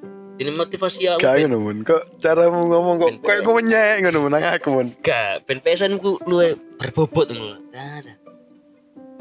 Ini 0.41 0.57
motivasi 0.57 1.01
aku. 1.05 1.21
Gak 1.21 1.37
ngono 1.45 1.57
mun. 1.61 1.77
Kok 1.85 2.17
caramu 2.17 2.65
ngomong 2.65 2.95
kok 2.97 3.09
kayak 3.21 3.45
gue 3.45 3.53
menyek 3.61 3.95
ngono 4.01 4.17
mun 4.25 4.31
nang 4.33 4.45
aku 4.49 4.67
mun. 4.73 4.87
Gak, 5.05 5.45
ben 5.45 5.61
pesan 5.61 6.01
ku 6.01 6.17
luwe 6.25 6.57
berbobot 6.81 7.29
ngono. 7.29 7.61
Nah, 7.69 8.01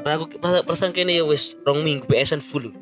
nah. 0.01 0.17
Aku 0.17 0.33
pas- 0.41 0.65
perasaan 0.65 0.97
kene 0.97 1.13
ya 1.13 1.29
wis 1.29 1.61
rong 1.69 1.85
minggu 1.85 2.09
PS-an 2.09 2.41
full. 2.41 2.73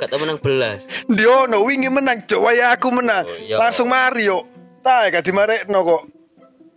Gak 0.00 0.08
tau 0.08 0.16
menang 0.16 0.40
belas. 0.40 0.80
Dia 1.12 1.44
no 1.44 1.68
wingi 1.68 1.92
menang 1.92 2.24
cok 2.24 2.40
waya 2.40 2.72
aku 2.72 2.88
menang. 2.88 3.28
Oh, 3.28 3.36
iya. 3.36 3.60
Langsung 3.60 3.92
Mario. 3.92 4.48
Tak 4.80 5.12
gak 5.12 5.24
dimarekno 5.28 5.84
kok. 5.84 6.02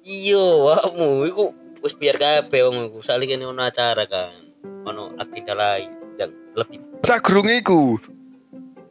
Iya, 0.03 0.43
wamu 0.59 1.23
iku 1.23 1.55
wis 1.79 1.95
biar 1.95 2.19
kabeh 2.19 2.67
wong 2.67 2.91
iku. 2.91 2.99
Saling 2.99 3.31
kene 3.31 3.47
ono 3.47 3.63
acara 3.63 4.03
kan. 4.11 4.43
Ono 4.91 5.15
agenda 5.15 5.55
lain 5.55 6.19
yang 6.19 6.35
lebih 6.51 6.83
Sak 6.99 7.31
iku. 7.31 7.95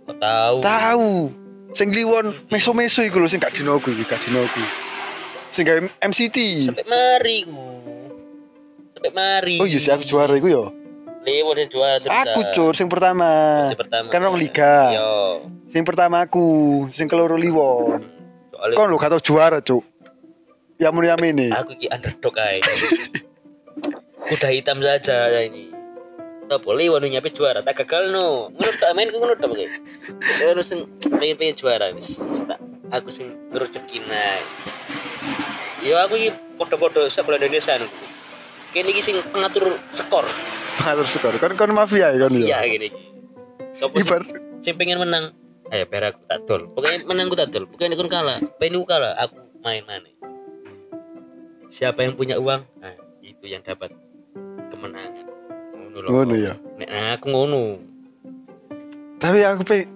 Tahu. 0.08 0.58
Tahu. 0.64 1.43
Sing 1.74 1.90
liwon 1.90 2.30
meso-meso 2.54 3.02
iku 3.02 3.18
lho 3.18 3.26
sing 3.26 3.42
gak 3.42 3.50
dinoku 3.50 3.90
iki, 3.90 4.06
gak 4.06 4.22
dinoku. 4.22 4.62
Sing 5.50 5.66
gawe 5.66 5.82
MCT. 6.06 6.70
Sampai 6.70 6.86
mari 6.86 7.38
ku. 7.42 7.62
Sampai 8.94 9.10
mari. 9.10 9.56
Oh 9.58 9.66
iya 9.66 9.82
sih 9.82 9.90
aku 9.90 10.06
juara 10.06 10.38
iku 10.38 10.46
yo. 10.46 10.64
Lewat 11.26 11.66
yang 11.66 11.70
juara 11.74 11.96
terus. 11.98 12.14
Aku 12.14 12.40
cur 12.54 12.72
sing 12.78 12.86
pertama. 12.86 13.26
Si 13.74 13.76
pertama. 13.76 14.06
Kan 14.06 14.22
rong 14.22 14.38
liga. 14.38 14.94
Yo. 14.94 15.10
Sing 15.74 15.82
pertama 15.82 16.22
aku, 16.22 16.86
sing 16.94 17.10
keloro 17.10 17.34
liwon. 17.34 18.06
Soalnya 18.54 18.78
Kon 18.78 18.88
lu 18.94 18.96
gak 18.96 19.10
tau 19.10 19.18
juara, 19.18 19.58
Cuk. 19.58 19.82
Ya 20.78 20.94
mun 20.94 21.06
ini. 21.06 21.50
aku 21.50 21.74
ki 21.74 21.90
underdog 21.90 22.38
aja. 22.38 22.70
Kuda 24.30 24.48
hitam 24.54 24.78
saja 24.78 25.26
ya 25.26 25.42
ini. 25.42 25.73
Tak 26.44 26.60
boleh 26.60 26.92
wanu 26.92 27.08
nyampe 27.08 27.32
juara, 27.32 27.64
tak 27.64 27.84
gagal 27.84 28.12
no. 28.12 28.52
Menurut 28.52 28.76
tak 28.76 28.92
main 28.92 29.08
menurut 29.08 29.38
tak 29.40 29.48
pakai. 29.48 29.68
Ya 30.40 30.52
harus 30.52 30.66
sing 30.68 30.84
pengen 31.00 31.36
pengen 31.40 31.56
juara 31.56 31.88
wis. 31.96 32.20
Tak 32.44 32.60
aku 32.92 33.08
sing 33.08 33.32
ngerucekin 33.50 34.04
ae. 34.08 34.40
Yo 35.80 35.96
aku 35.96 36.20
iki 36.20 36.30
podo-podo 36.56 37.08
sekolah 37.08 37.40
Indonesia 37.40 37.80
no. 37.80 37.88
Kene 38.70 38.92
iki 38.92 39.00
sing 39.00 39.16
pengatur 39.32 39.72
skor. 39.90 40.28
Pengatur 40.76 41.06
skor. 41.08 41.34
Kon 41.40 41.56
kon 41.56 41.72
mafia 41.72 42.12
ya 42.12 42.28
Iya 42.28 42.60
ya. 42.60 42.60
gini. 42.68 42.88
Sing- 43.74 43.90
Ibar 43.96 44.22
sing 44.64 44.80
pengen 44.80 44.96
menang 44.96 45.36
ayo 45.68 45.84
biar 45.84 46.08
aku 46.08 46.20
tak 46.24 46.40
dol 46.48 46.62
pokoknya 46.72 47.04
menang 47.04 47.28
aku 47.28 47.36
tak 47.36 47.48
dol 47.52 47.64
pokoknya 47.68 47.96
aku 47.96 48.08
kalah 48.08 48.38
pengen 48.56 48.80
aku 48.80 48.86
kalah 48.88 49.12
aku 49.20 49.36
main 49.60 49.84
mana 49.84 50.08
siapa 51.68 52.00
yang 52.00 52.16
punya 52.16 52.40
uang 52.40 52.64
nah 52.80 52.96
itu 53.20 53.44
yang 53.44 53.60
dapat 53.60 53.92
kemenangan 54.72 55.13
ngono 55.94 56.02
loh 56.02 56.10
ngono 56.12 56.34
ya. 56.34 56.54
Nek 56.76 56.90
aku 57.14 57.26
ngono 57.30 57.60
Tapi 59.16 59.38
aku 59.40 59.62
pe 59.62 59.86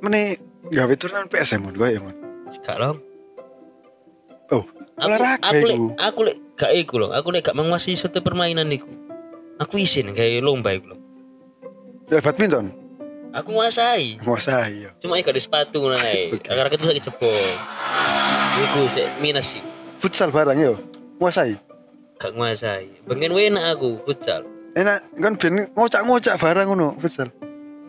mene 0.00 0.38
gawe 0.64 0.94
turnamen 0.94 1.28
PSM 1.28 1.60
mun 1.60 1.74
kowe 1.74 1.90
ya 1.90 2.00
mun. 2.00 2.14
gak 2.56 2.78
loh 2.78 2.96
Oh, 4.46 4.62
aku 4.94 5.02
olahraga 5.02 5.42
aku 5.42 5.64
lek 5.66 5.78
aku 5.98 6.20
lek 6.22 6.36
gak 6.54 6.72
iku 6.72 6.94
loh 6.96 7.10
aku 7.10 7.28
lek 7.28 7.42
gak 7.42 7.56
menguasai 7.56 7.92
suatu 7.92 8.20
permainan 8.20 8.70
iku 8.70 8.86
aku 9.58 9.76
isin 9.76 10.12
kayak 10.12 10.38
lomba 10.38 10.70
iku 10.70 10.94
loh 10.94 11.00
Ya 12.06 12.20
badminton. 12.20 12.70
aku 13.34 13.48
nguasai 13.50 14.22
Menguasai 14.22 14.86
ya. 14.86 14.90
cuma 15.02 15.18
iku 15.18 15.28
di 15.28 15.42
sepatu 15.42 15.82
ngono 15.82 15.98
ae 15.98 16.30
Oke. 16.36 16.46
agar 16.46 16.70
itu 16.70 16.84
lagi 16.84 17.02
jebol 17.02 17.34
iku 18.54 18.80
sik 18.88 19.08
minus 19.18 19.58
sih 19.58 19.62
Futsal 19.98 20.30
barang 20.30 20.56
yo. 20.56 20.78
Menguasai. 21.18 21.58
gak 22.14 22.32
nguasai 22.32 22.86
pengen 23.04 23.34
enak 23.34 23.74
aku 23.74 23.98
futsal 24.06 24.46
Enak 24.74 24.98
kan 25.14 25.32
ben 25.38 25.70
ngocak-ngocak 25.72 26.34
barang 26.34 26.66
ngono 26.66 26.98
futsal. 26.98 27.30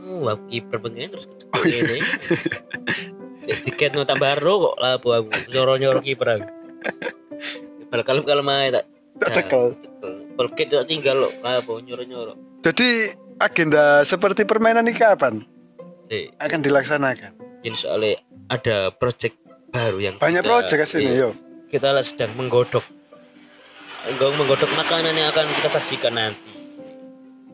Oh, 0.06 0.30
aku 0.30 0.46
kiper 0.48 0.78
pengen 0.80 1.10
terus 1.12 1.26
oh, 1.56 1.64
ini. 1.66 2.00
Tiket 3.66 3.94
no 3.94 4.06
tambah 4.06 4.38
ro 4.38 4.54
kok 4.64 4.76
lapo 4.78 5.08
aku. 5.12 5.30
Nyoro-nyoro 5.50 6.00
kiper 6.00 6.28
aku. 6.32 6.46
Kalem 7.90 8.24
kalem 8.24 8.48
ae 8.48 8.70
tak. 8.72 8.86
Tak 9.18 9.30
cekel. 9.34 9.66
Polket 10.36 10.68
tak 10.70 10.86
tinggal 10.86 11.26
lo 11.26 11.30
lapo 11.42 11.82
nyoro-nyoro. 11.82 12.38
Jadi 12.62 13.10
agenda 13.38 14.02
seperti 14.02 14.42
permainan 14.44 14.86
ini 14.86 14.94
kapan 14.94 15.44
Si, 16.06 16.30
akan 16.32 16.60
dilaksanakan? 16.62 17.34
ini 17.62 17.74
soalnya 17.74 18.22
ada 18.46 18.94
project 18.94 19.42
baru 19.70 19.98
yang 19.98 20.16
Banyak 20.16 20.40
kita- 20.40 20.50
proyek 20.70 20.86
aslinya 20.86 21.10
iya, 21.10 21.26
yo. 21.26 21.30
Kita 21.66 21.90
lah 21.90 22.06
sedang 22.06 22.30
menggodok. 22.38 22.86
Enggak 24.06 24.38
menggodok 24.38 24.70
makanan 24.72 25.12
yang 25.12 25.34
akan 25.34 25.50
kita 25.50 25.70
sajikan 25.74 26.14
nanti. 26.14 26.55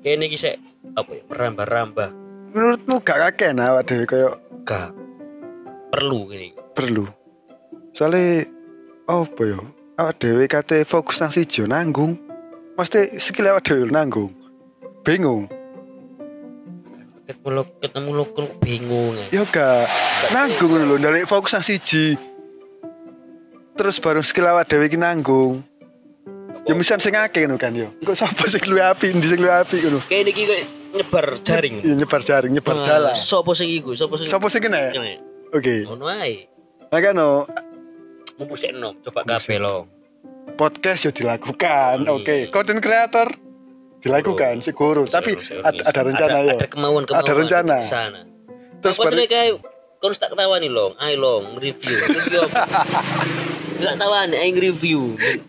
Kayak 0.01 0.15
ini 0.17 0.25
kisah 0.29 0.55
apa 0.97 1.11
ya 1.13 1.23
merambah-rambah. 1.29 2.09
Menurutmu 2.51 2.95
gak 2.99 3.19
kakek 3.29 3.53
nah 3.53 3.71
awak 3.71 3.85
dhewe 3.87 4.03
koyo 4.03 4.29
Gak 4.65 4.91
perlu 5.89 6.27
ini. 6.33 6.51
perlu. 6.73 7.05
Soalnya 7.93 8.47
apa 9.05 9.41
yo? 9.45 9.61
Awak 9.95 10.15
dhewe 10.17 10.45
kate 10.47 10.83
fokus 10.83 11.21
nang 11.21 11.29
siji 11.29 11.63
nanggung. 11.63 12.17
Mesti 12.75 13.21
skill 13.21 13.53
awak 13.53 13.63
dhewe 13.63 13.87
nanggung. 13.87 14.33
Bingung. 15.05 15.45
Ketemu 17.27 17.47
lo 17.53 17.63
ketemu 17.79 18.09
lo 18.11 18.23
kok 18.27 18.49
bingung 18.59 19.13
ya. 19.15 19.25
Ya 19.31 19.43
gak 19.45 19.85
nanggung 20.33 20.75
lho, 20.75 20.97
ndalik 20.97 21.29
fokus 21.29 21.53
nang 21.53 21.63
siji. 21.63 22.17
Terus 23.77 24.01
baru 24.01 24.25
skill 24.25 24.49
awak 24.49 24.65
dhewe 24.67 24.89
iki 24.89 24.97
nanggung. 24.97 25.61
Ya 26.61 26.73
misal 26.77 27.01
sing 27.01 27.17
akeh 27.17 27.49
ngono 27.49 27.57
kan 27.57 27.73
yo. 27.73 27.89
Kok 28.05 28.13
sapa 28.13 28.45
sing 28.45 28.61
luwih 28.69 28.85
apik, 28.85 29.17
ndi 29.17 29.27
sing 29.27 29.41
luwih 29.41 29.55
apik 29.65 29.81
ngono. 29.81 29.99
Kayak 30.05 30.21
ini 30.21 30.31
kayak 30.31 30.63
nyebar 30.93 31.25
jaring. 31.41 31.75
Ya 31.81 31.93
nyebar 31.97 32.21
jaring, 32.21 32.51
nyebar 32.53 32.75
Wah, 32.77 32.85
jalan. 32.85 33.15
Sopo 33.17 33.51
sing 33.57 33.69
iku? 33.73 33.97
Sopo 33.97 34.19
sing 34.19 34.29
Sapa 34.29 34.45
sing 34.53 34.61
kena? 34.61 34.93
Kene. 34.93 35.17
Oke. 35.51 35.89
Ngono 35.89 36.05
ae. 36.05 36.45
Makanya 36.93 37.47
Mumpuk 38.41 38.57
sekno, 38.57 38.97
coba 39.05 39.21
kabeh 39.21 39.61
lo. 39.61 39.85
podcast 40.57 41.05
yo 41.05 41.11
dilakukan. 41.13 42.05
Hmm. 42.05 42.17
Oke, 42.17 42.49
content 42.49 42.81
creator 42.81 43.29
dilakukan 44.01 44.65
sih 44.65 44.73
guru. 44.73 45.05
Tapi 45.05 45.37
ada, 45.61 45.81
ada 45.85 46.01
rencana 46.01 46.37
ada, 46.41 46.47
yo. 46.49 46.57
Ada 46.57 46.67
kemauan 46.69 47.03
kemauan. 47.05 47.21
Ada 47.21 47.33
rencana. 47.37 47.77
sana. 47.85 48.21
Terus 48.81 48.97
sini 48.97 49.29
kayak 49.29 49.61
kau 50.01 50.09
harus 50.09 50.17
tak 50.17 50.33
ketawa 50.33 50.57
nih 50.57 50.73
long, 50.73 50.97
ayo 50.97 51.15
long 51.21 51.43
review, 51.61 51.93
review? 52.01 52.41
Gak 53.81 53.97
nih, 54.29 54.37
ayo 54.37 54.51
review. 54.61 55.01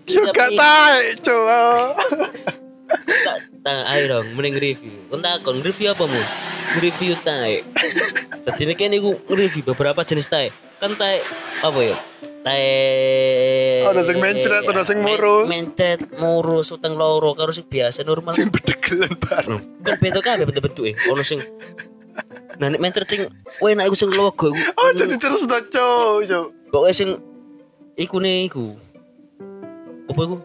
minggu- 0.09 0.57
tahu, 0.57 0.99
coba. 1.21 1.59
tak 3.27 3.37
tak 3.63 3.81
ayo 3.93 4.05
dong, 4.19 4.27
mending 4.37 4.57
review. 4.59 4.95
Kau 5.09 5.21
takon 5.21 5.61
review 5.61 5.93
apa 5.93 6.05
mu? 6.05 6.21
Review 6.81 7.13
tae. 7.21 7.61
Jadi 8.43 8.61
ini 8.65 8.75
kan 8.75 8.93
aku 8.97 9.13
review 9.29 9.63
beberapa 9.63 10.01
jenis 10.03 10.27
tae. 10.27 10.49
Kan 10.81 10.97
tae 10.97 11.21
apa 11.61 11.79
ya? 11.79 11.97
Tae. 12.43 12.67
Ada 13.87 14.03
sing 14.03 14.19
mencret, 14.19 14.65
ada 14.67 14.83
sing 14.83 14.99
murus. 14.99 15.47
Men- 15.47 15.71
Mencret, 15.71 16.01
murus, 16.17 16.73
utang 16.73 16.97
loro, 16.97 17.37
karo 17.37 17.53
sing 17.53 17.69
biasa 17.69 18.03
normal. 18.03 18.33
Sing 18.35 18.49
bedegelan 18.51 19.13
bareng. 19.15 19.61
kan 19.85 19.95
beda 20.01 20.21
kabeh 20.21 20.45
bentuk-bentuk 20.49 20.85
e. 20.89 20.93
Ono 21.13 21.23
sing 21.23 21.39
Nah 22.61 22.69
nek 22.69 22.79
mencret 22.79 23.09
sing 23.09 23.27
enak 23.59 23.89
iku 23.89 23.97
sing 23.97 24.11
logo 24.13 24.53
iku. 24.53 24.75
Oh, 24.77 24.91
jadi 24.93 25.17
terus 25.17 25.43
cok, 25.47 25.73
cok. 26.23 26.47
Pokoke 26.71 26.93
sing 26.93 27.17
iku 27.97 28.17
ne 28.21 28.47
iku. 28.49 28.65
Apa 30.09 30.21
iku? 30.25 30.37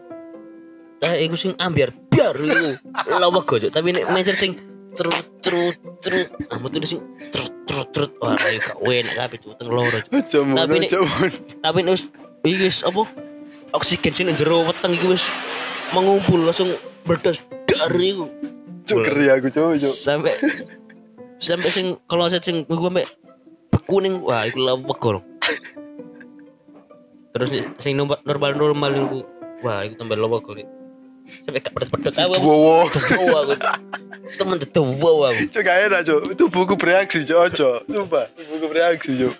Eh 0.98 1.24
iku 1.28 1.34
sing 1.38 1.52
ambiar 1.58 1.94
biar 2.10 2.34
iku. 2.36 2.76
Logo 3.18 3.40
Cuk. 3.44 3.70
Tapi 3.72 3.94
nek 3.94 4.08
mencret 4.12 4.38
sing 4.38 4.58
cerut 4.96 5.26
cerut 5.44 5.76
cerut 6.02 6.26
ah 6.50 6.58
metu 6.58 6.82
sing 6.82 7.00
cerut 7.30 7.52
cerut 7.68 7.88
cerut 7.94 8.12
wah 8.18 8.34
ayo 8.48 8.58
enak 8.90 9.14
kabeh 9.14 9.38
Cuk, 9.38 9.50
utang 9.56 9.68
loro. 9.70 9.98
Cuk. 10.10 10.42
Tapi 10.54 10.74
nek-. 10.82 10.90
Tapi 11.62 11.78
nek 11.84 11.94
iki 12.44 12.68
apa? 12.84 13.02
Oksigen 13.76 14.12
sing 14.16 14.26
jero 14.34 14.64
weteng 14.64 14.96
iki 14.96 15.06
wis 15.06 15.28
mengumpul 15.92 16.44
langsung 16.44 16.72
berdas 17.04 17.40
dari 17.68 18.16
iku. 18.16 18.26
Cok 18.88 19.04
geri 19.04 19.28
aku, 19.28 19.52
cok, 19.52 19.84
cok. 19.84 19.92
sampai 19.92 20.32
sampai 21.36 21.68
sing 21.68 21.86
kalau 22.08 22.24
saya 22.24 22.40
sing 22.40 22.64
gue 22.64 22.72
sampai 22.72 23.04
kuning 23.84 24.24
wah 24.24 24.48
itu 24.48 24.56
lah 24.60 24.80
pegol 24.80 25.20
terus 27.38 27.50
sing 27.78 27.94
normal 27.94 28.18
normal 28.26 28.50
normal 28.58 28.90
itu 28.92 29.18
wah 29.62 29.86
itu 29.86 29.94
tambah 29.94 30.18
lowo 30.18 30.42
kok 30.42 30.58
sampai 31.44 31.60
gak 31.60 31.76
pedet 31.76 31.88
pedet 31.92 32.14
aku. 32.16 32.40
Wow, 32.40 32.88
aku. 32.88 33.52
Temen 34.40 34.56
dewo 34.64 35.28
aku. 35.28 35.44
Cok 35.52 35.60
gak 35.60 35.76
enak, 35.84 36.00
cok. 36.08 36.20
Itu 36.32 36.44
buku 36.48 36.72
bereaksi, 36.80 37.20
cok, 37.20 37.52
cok. 37.52 37.78
Sumpah, 37.84 38.32
buku 38.32 38.64
bereaksi, 38.64 39.10
cok. 39.12 39.34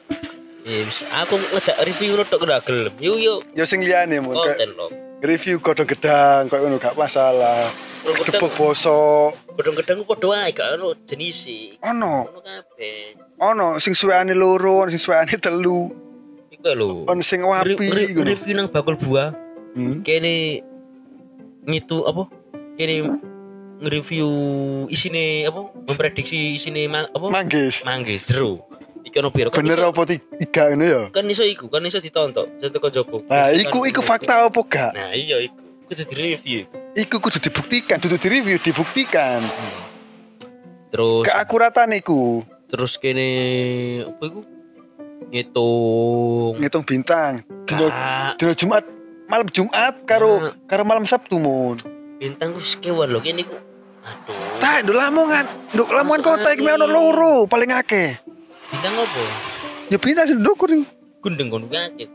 Yes, 0.68 1.00
aku 1.08 1.40
ngejak 1.40 1.80
review 1.88 2.20
lo 2.20 2.28
tok 2.28 2.44
udah 2.44 2.60
gelem. 2.60 2.92
Yuk 3.00 3.16
yuk. 3.16 3.40
Ya 3.56 3.64
sing 3.64 3.80
liyane 3.80 4.20
mun. 4.20 4.36
Kayak 4.36 4.60
konten 4.60 4.70
lo 4.76 4.86
review 5.18 5.58
godong 5.58 5.88
gedang 5.88 6.46
kayak 6.46 6.62
ngono 6.62 6.76
gak 6.78 6.94
masalah. 6.94 7.72
Godhong 8.04 8.22
gedang. 8.22 8.40
Kepuk 8.40 8.52
bosok. 8.54 9.30
gedang-gedang 9.58 10.06
podo 10.06 10.30
ae 10.30 10.54
gak 10.54 10.78
ono 10.78 10.94
jenis 11.02 11.34
sih 11.34 11.74
Ono, 11.82 12.30
ono 12.30 12.38
kabeh. 12.38 13.18
Ono 13.42 13.82
sing 13.82 13.90
suweane 13.98 14.30
loro, 14.36 14.86
sing 14.86 15.02
suweane 15.02 15.34
telu. 15.42 16.07
Iku 16.58 16.70
lho. 16.70 17.06
on 17.06 17.22
sing 17.22 17.40
Re- 17.40 17.48
wapi 17.48 17.86
re- 17.86 18.10
ngono. 18.10 18.26
review 18.26 18.54
nang 18.54 18.68
bakul 18.68 18.94
buah 18.94 19.30
Hmm. 19.70 20.02
kene 20.02 20.64
ngitu 21.62 22.02
apa 22.02 22.26
kene 22.74 22.94
nge-review 23.78 24.28
isine 24.88 25.44
apa 25.44 25.70
memprediksi 25.84 26.56
isine 26.56 26.86
ma, 26.86 27.06
apa 27.06 27.26
Manggis. 27.28 27.84
manggis 27.84 28.24
jero 28.24 28.64
iki 29.00 29.14
ono 29.16 29.30
piro 29.30 29.48
kan 29.48 29.62
Bener 29.62 29.78
apa 29.84 30.02
tiga 30.08 30.62
ngono 30.68 30.84
ya? 30.84 31.02
kan 31.08 31.22
iso 31.24 31.42
iku 31.42 31.68
kan 31.68 31.80
iso 31.80 31.96
ditonton 31.96 32.58
satu 32.58 32.76
kok 32.76 32.90
jopo 32.90 33.16
Nah, 33.24 33.48
iku 33.50 33.84
iku 33.84 34.00
fakta 34.00 34.44
apa 34.44 34.60
gak? 34.60 34.92
nah 34.92 35.12
iya 35.12 35.38
iku 35.40 35.56
kudu 35.86 36.02
di 36.04 36.14
review 36.16 36.62
Iku 36.90 37.16
kudu 37.16 37.38
dibuktikan, 37.38 37.96
kudu 37.96 38.18
di 38.18 38.28
review, 38.28 38.58
dibuktikan. 38.58 39.38
terus 40.88 41.22
Keakuratan 41.22 41.94
iku, 41.94 42.42
terus 42.66 42.96
kene 42.96 43.28
apa 44.04 44.22
iku 44.24 44.40
ngitung 45.28 46.56
ngitung 46.58 46.84
bintang. 46.84 47.32
Dino 47.64 47.86
dino 48.34 48.52
Jumat 48.54 48.84
malam 49.28 49.46
Jumat 49.46 49.94
karo 50.02 50.40
Nah. 50.40 50.52
karo 50.64 50.82
malam 50.82 51.04
Sabtu 51.04 51.36
mun. 51.36 51.76
bintang 52.18 52.50
ku 52.50 52.58
sekewan 52.58 53.12
lho 53.12 53.20
kene 53.20 53.44
iku 53.44 53.54
aduh 54.02 54.34
Tak 54.58 54.82
nduk 54.82 54.96
Lamongan, 54.96 55.44
nduk 55.70 55.86
Lamongan 55.86 56.22
kota 56.24 56.50
iki 56.50 56.64
ono 56.64 56.86
loro 56.86 57.34
paling 57.44 57.70
akeh. 57.70 58.16
bintang 58.72 58.94
apa 58.96 59.22
Ya 59.86 59.96
bintang 59.96 60.26
sing 60.26 60.40
gundeng 61.20 61.46
kono 61.46 61.68
akeh 61.68 62.08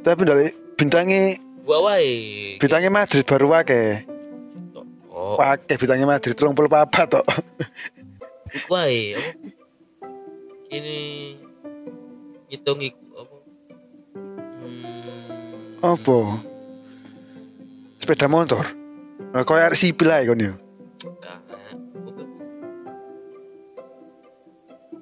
Tapi 0.00 0.20
ndale 0.22 0.54
bintange 0.78 1.36
gua 1.62 1.78
wae 1.84 2.56
bintange 2.56 2.88
Madrid 2.88 3.26
baru 3.26 3.52
akeh. 3.54 4.06
oh 5.10 5.36
Akeh 5.36 5.76
bintange 5.76 6.06
Madrid 6.06 6.32
34 6.32 6.48
tok. 7.10 7.26
iku 8.54 8.70
wae 8.70 9.18
apa 9.18 9.30
ini 10.72 10.98
hitung 12.52 12.84
iku 12.84 13.00
apa 13.16 13.36
hmm, 14.60 15.80
Apa? 15.80 16.18
Sepeda 17.96 18.28
motor. 18.28 18.68
Nah, 19.32 19.42
sipil 19.72 20.12
ae 20.12 20.28
kon 20.28 20.38
yo. 20.42 20.54
gak. 21.22 21.38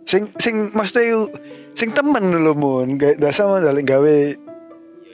Sing 0.06 0.30
sing 0.38 0.70
mesti 0.70 1.10
sing 1.74 1.90
temen 1.90 2.30
lho 2.30 2.54
mun, 2.54 2.96
gak 2.96 3.18
dasa 3.18 3.44
ndale 3.58 3.82
gawe 3.82 4.16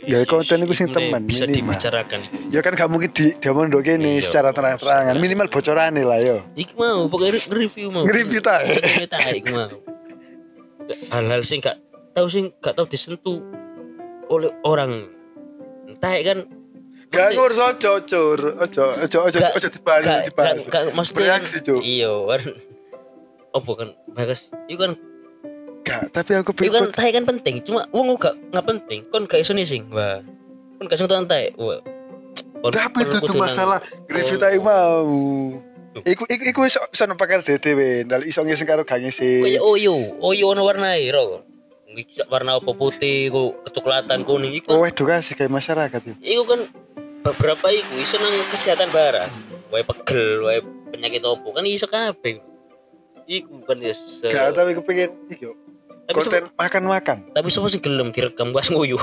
Ya, 0.07 0.23
konten 0.23 0.63
iku 0.63 0.71
sing 0.71 0.95
temen, 0.95 1.27
bisa 1.27 1.51
minimal. 1.51 1.75
dibicarakan 1.75 2.21
ya 2.55 2.63
kan 2.63 2.79
gak 2.79 2.87
mungkin 2.87 3.11
di 3.11 3.35
dia 3.43 3.51
kene 3.83 4.23
Iya. 4.23 4.31
secara 4.31 4.55
terang-terangan 4.55 5.19
minimal 5.19 5.51
bocorane 5.51 6.07
lah 6.07 6.23
yo. 6.23 6.47
Iki 6.55 6.79
mau 6.79 7.11
pokoknya 7.11 7.35
re- 7.35 7.67
review 7.67 7.91
mau. 7.91 8.07
Nge-review 8.07 8.39
ta? 8.39 8.63
Nge-review 8.63 9.09
ta 9.11 9.19
iku 9.35 9.51
mau. 9.51 9.71
Hal-hal 11.11 11.43
sing 11.43 11.59
gak 11.59 11.83
tahu 12.17 12.27
sing 12.33 12.49
gak 12.65 12.73
tahu 12.81 12.89
disentuh 12.89 13.45
oleh 14.33 14.49
orang. 14.65 15.13
Entah 15.85 16.17
kan 16.25 16.49
Gak 17.07 17.39
ngurus 17.39 17.61
ojo 17.63 17.93
cur, 18.03 18.41
ojo 18.59 18.85
ojo 18.99 19.19
ojo 19.31 19.39
ojo 19.39 19.69
dibales 19.71 20.09
gak 20.11 20.27
dibales. 20.27 20.65
gak 20.67 20.91
mesti 20.91 21.15
Bereaksi, 21.15 21.57
Cuk. 21.63 21.79
Iya, 21.79 22.11
kan. 22.11 22.43
Apa 23.55 23.71
kan 23.79 23.89
bagas 24.11 24.51
iku 24.67 24.91
kan 24.91 24.93
Gak, 25.87 26.11
tapi 26.11 26.35
aku 26.35 26.51
iku 26.51 26.75
kan 26.75 26.91
pikir 26.91 26.99
tae 26.99 27.15
kan 27.15 27.23
penting, 27.23 27.63
cuma 27.63 27.87
wong 27.95 28.19
gak 28.19 28.35
gak 28.51 28.67
penting. 28.67 29.07
Kon 29.15 29.23
gak 29.31 29.39
iso 29.39 29.55
nising, 29.55 29.87
wah. 29.95 30.19
Kon 30.83 30.91
gak 30.91 30.99
iso 30.99 31.07
nonton 31.07 31.31
tae. 31.31 31.55
Wah. 31.55 31.79
Kon- 32.59 32.75
tapi 32.75 33.07
itu 33.07 33.17
tuh 33.23 33.39
masalah 33.39 33.79
review 34.11 34.35
Oh. 34.35 34.41
tak 34.43 34.51
mau. 34.59 35.15
Iku 36.03 36.27
iku 36.27 36.43
iku 36.43 36.61
iso 36.67 36.83
iso 36.91 37.07
pakar 37.15 37.47
dhewe, 37.47 38.03
ndal 38.03 38.27
iso 38.27 38.43
ngisi 38.43 38.67
karo 38.67 38.83
gak 38.83 38.99
ngisi. 38.99 39.47
Kayak 39.47 39.63
oyo, 39.63 39.95
oyo 40.19 40.59
ono 40.59 40.67
warnai 40.67 41.07
ro. 41.15 41.47
Warna 42.27 42.59
apa 42.59 42.71
putih, 42.71 43.29
kok 43.29 43.65
kecoklatan 43.65 44.21
kuning 44.23 44.53
iku. 44.55 44.69
Oh, 44.71 44.85
edukasi 44.85 45.33
kayak 45.33 45.49
masyarakat 45.49 46.01
itu. 46.03 46.15
Iku 46.21 46.43
kan 46.45 46.61
beberapa 47.23 47.67
iku 47.69 47.97
iso 47.97 48.17
nang 48.17 48.33
kesehatan 48.53 48.91
barang. 48.91 49.31
Wae 49.69 49.83
pegel, 49.83 50.45
wae 50.45 50.61
penyakit 50.91 51.25
opo 51.25 51.51
kan 51.51 51.65
iso 51.65 51.87
kabeh. 51.87 52.45
Iku 53.25 53.65
kan 53.65 53.81
ya 53.81 53.91
se- 53.91 54.29
Gak, 54.29 54.55
tapi 54.55 54.77
aku 54.77 54.85
pengen 54.85 55.11
iki 55.27 55.45
yo. 55.45 55.57
tapi 56.07 56.23
Konten 56.23 56.47
makan-makan. 56.55 57.19
tapi 57.35 57.51
sapa 57.51 57.67
sing 57.67 57.83
gelem 57.83 58.15
direkam 58.15 58.55
pas 58.55 58.71
nguyu. 58.71 58.95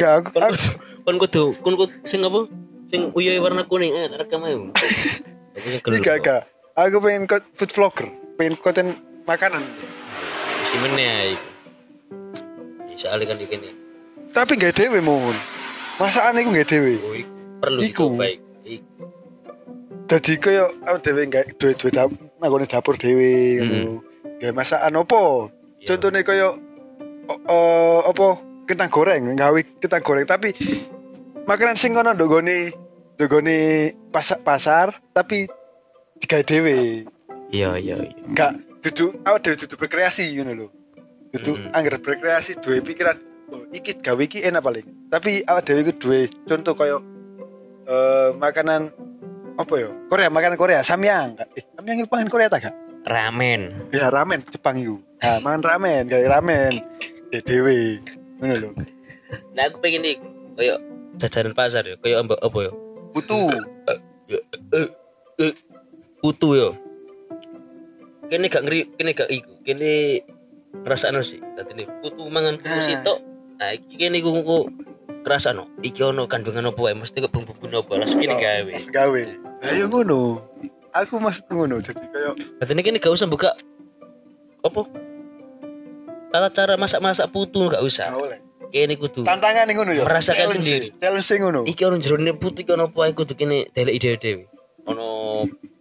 Gak, 0.00 0.24
aku, 0.24 0.40
Kon 1.04 1.16
kudu 1.18 1.52
kon 1.60 1.76
kudu 1.76 1.92
sing 2.02 2.24
apa? 2.24 2.48
Sing 2.88 3.12
uyoe 3.12 3.36
warna 3.36 3.66
kuning 3.66 3.92
eh 3.92 4.08
rekam 4.08 4.40
ayo. 4.40 4.72
Gelem. 5.84 6.00
Iya 6.00 6.16
gak. 6.16 6.42
Aku 6.74 6.98
pengen 6.98 7.28
food 7.52 7.70
vlogger, 7.70 8.08
pengen 8.34 8.56
konten 8.56 8.96
makanan. 9.22 9.62
Iku. 10.72 10.86
Ya, 10.96 11.36
Soalnya 12.94 13.26
kan 13.26 13.38
iki. 13.38 13.58
Tapi 14.30 14.52
gak 14.56 14.74
dewe 14.74 14.98
mon. 14.98 15.34
Masakan 15.98 16.40
iku 16.40 16.50
gak 16.54 16.68
dewe. 16.70 16.94
Oh, 16.98 17.14
perlu 17.60 17.78
Iku. 17.82 18.06
iku. 18.10 18.24
Iku. 18.64 19.02
Jadi 20.04 20.32
koyo 20.36 20.64
aku 20.84 20.98
dewe 21.00 21.22
gak 21.26 21.56
duwe-duwe 21.56 21.90
dapur, 21.90 22.16
nggone 22.38 22.66
dapur 22.66 22.94
dewe 22.94 23.30
ngono. 23.60 24.02
Gawe 24.38 24.52
masakan 24.52 25.00
opo? 25.00 25.48
Iya. 25.80 25.94
Contohnya 25.94 26.20
koyo 26.22 26.48
o- 27.26 27.42
o- 27.46 28.02
apa 28.04 28.26
kentang 28.64 28.90
goreng, 28.92 29.22
gawe 29.32 29.60
kentang 29.80 30.02
goreng 30.04 30.24
tapi 30.24 30.52
makanan 31.44 31.76
sing 31.76 31.92
ngono 31.92 32.12
ndok 32.12 32.28
gone 32.30 32.72
ndok 33.16 33.28
gone 33.30 33.56
pasar, 34.10 34.38
pasar 34.40 34.86
tapi 35.12 35.48
digawe 36.20 36.44
dewe. 36.44 37.04
Iya 37.48 37.76
iya 37.76 37.96
iya. 38.00 38.16
Gak 38.32 38.52
duduk 38.82 39.18
awak 39.24 39.40
dhewe 39.40 39.56
duduk 39.56 39.78
berkreasi 39.78 40.30
ngono 40.36 40.52
lho. 40.52 40.68
Hmm. 41.34 41.74
anggar 41.74 41.98
berkreasi 41.98 42.62
duwe 42.62 42.78
pikiran 42.78 43.18
oh, 43.50 43.66
iki 43.74 43.98
gawe 43.98 44.22
iki 44.22 44.46
enak 44.46 44.62
paling. 44.62 44.86
Tapi 45.10 45.42
awak 45.50 45.66
dhewe 45.66 45.80
iku 45.82 45.92
duwe 45.98 46.20
contoh 46.46 46.78
koyo 46.78 47.02
eh 47.90 48.30
makanan 48.38 48.94
apa 49.54 49.74
ya? 49.78 49.90
Korea, 50.10 50.28
makanan 50.30 50.58
Korea, 50.58 50.80
samyang. 50.82 51.38
Eh, 51.54 51.62
samyang 51.78 52.02
itu 52.02 52.08
pangan 52.10 52.30
Korea 52.30 52.50
tak 52.50 52.70
gak? 52.70 52.74
Ramen. 53.06 53.70
Ya 53.94 54.10
ramen 54.10 54.42
Jepang 54.50 54.78
itu. 54.78 54.98
Nah, 55.22 55.38
mangan 55.38 55.62
ramen, 55.62 56.10
kayak 56.10 56.30
ramen. 56.30 56.82
Ya. 57.30 57.40
Ngono 58.40 58.54
lho. 58.58 58.68
Nah 59.54 59.62
aku 59.70 59.78
pengen 59.82 60.06
nih 60.06 60.16
kayak 60.58 60.78
jajanan 61.18 61.54
pasar 61.54 61.86
ya, 61.86 61.94
kayak 62.02 62.26
apa 62.26 62.34
apa 62.38 62.58
ya? 62.62 62.72
Putu. 63.14 63.40
Putu 66.18 66.48
ya. 66.54 66.68
Kene 68.30 68.46
gak 68.48 68.64
ngeri, 68.66 68.80
kene 68.96 69.10
gak 69.12 69.30
iku, 69.30 69.52
kene 69.62 70.24
ngrasakno 70.82 71.22
sih. 71.22 71.38
Dadi 71.54 71.72
nih 71.78 71.86
putu 72.02 72.26
mangan 72.26 72.58
putu 72.58 72.74
Nah. 72.74 72.82
sitok. 72.82 73.18
Nah 73.54 73.70
iki 73.70 73.94
kene 73.94 74.18
iku 74.18 74.34
kok 74.34 74.64
ngrasakno. 75.22 75.70
Iki 75.80 76.00
ono 76.02 76.26
kandungan 76.26 76.68
apa 76.68 76.80
wae, 76.82 76.94
mesti 76.98 77.22
kok 77.22 77.30
bumbu 77.30 77.54
apa 77.54 77.92
langsung 77.94 78.18
kene 78.18 78.34
gawe. 78.34 78.72
Pas 78.74 78.86
gawe. 78.90 79.20
Ayo 79.70 79.84
ngono. 79.86 80.42
Aku 80.94 81.18
maksud 81.18 81.50
ngono 81.50 81.82
jadi 81.82 81.98
kayak 81.98 82.34
Dadi 82.62 82.82
kene 82.82 82.98
gak 83.02 83.10
usah 83.10 83.26
buka 83.26 83.54
apa? 84.62 84.80
Tata 86.30 86.48
cara 86.50 86.74
masak-masak 86.74 87.30
putu 87.30 87.66
gak 87.70 87.82
usah. 87.82 88.10
gak 88.10 88.18
oleh. 88.18 88.38
Kene 88.70 88.94
kudu 88.98 89.22
Tantangan 89.22 89.70
ngono 89.70 89.90
ya. 89.94 90.02
Merasakan 90.02 90.50
Challenge. 90.50 90.62
sendiri. 90.62 90.88
Challenge 90.98 91.26
sing 91.26 91.38
ngono. 91.42 91.60
iki 91.66 91.82
ono 91.82 91.96
jerone 91.98 92.34
putu 92.34 92.62
iki 92.62 92.70
ono 92.74 92.90
apa 92.90 93.10
kudu 93.10 93.34
kene 93.34 93.70
delek 93.70 93.94
ide 94.02 94.18
dhewe. 94.18 94.44
Ono 94.86 95.06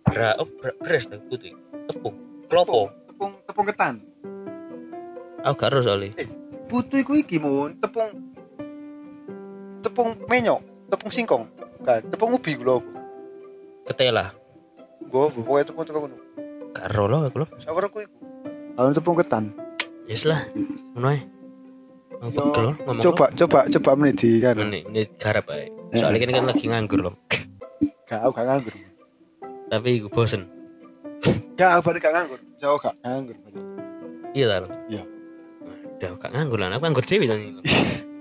bra 0.05 0.37
oh, 0.37 0.45
bra- 0.45 0.77
beras 0.77 1.09
ta 1.09 1.17
putu. 1.17 1.49
Tepung. 1.89 2.15
Klopo. 2.49 2.93
Tepung 3.09 3.31
tepung 3.45 3.65
ketan. 3.65 3.93
Aku 5.43 5.59
gak 5.59 5.75
ero 5.75 5.79
soalnya. 5.83 6.15
Putu 6.71 7.03
iku 7.03 7.19
iki 7.19 7.35
mun 7.35 7.75
tepung 7.83 8.09
tepung 9.83 10.15
menyok, 10.31 10.63
tepung 10.87 11.11
singkong. 11.11 11.43
Kan, 11.83 11.99
tepung 12.07 12.31
ubi 12.31 12.55
lho. 12.55 12.79
Ketela. 13.83 14.31
Gua 15.11 15.27
pokoknya 15.27 15.67
tepung 15.67 15.83
tepung 15.83 16.03
ngono. 16.07 16.17
Gak 16.71 16.85
ero 16.87 17.03
lho 17.11 17.17
aku 17.27 17.37
lho. 17.43 17.47
Sawerku 17.59 17.97
iku. 18.07 18.17
Lalu 18.79 18.91
tepung 18.95 19.15
ketan. 19.19 19.51
Yes 20.07 20.23
lah. 20.23 20.47
Ngono 20.95 21.07
ae. 21.11 21.19
Yo. 22.23 22.71
Coba 23.03 23.27
coba 23.35 23.67
coba 23.67 23.91
menit 23.99 24.23
di 24.23 24.39
kan. 24.39 24.55
Ini, 24.55 24.87
ini 24.87 25.03
garap 25.19 25.51
ae. 25.51 25.67
Soalnya 25.91 26.19
kan 26.23 26.31
kan 26.39 26.45
lagi 26.55 26.65
nganggur 26.71 26.99
loh. 27.03 27.15
Gak 28.07 28.23
aku 28.23 28.31
gak 28.39 28.47
nganggur. 28.47 28.75
Tapi 29.67 29.89
aku 29.99 30.07
bosen. 30.07 30.47
Gak 31.59 31.83
aku 31.83 31.99
gak 31.99 32.15
nganggur. 32.15 32.39
Jauh 32.63 32.79
gak 32.79 32.95
nganggur. 33.03 33.35
Iya 34.31 34.45
ta. 34.49 34.71
Iya. 34.87 35.03
Udah 36.03 36.19
gak 36.19 36.35
nganggur 36.35 36.59
lah. 36.59 36.67
Aku 36.75 36.83
nganggur 36.83 37.07
dewi 37.07 37.31
tadi. 37.31 37.47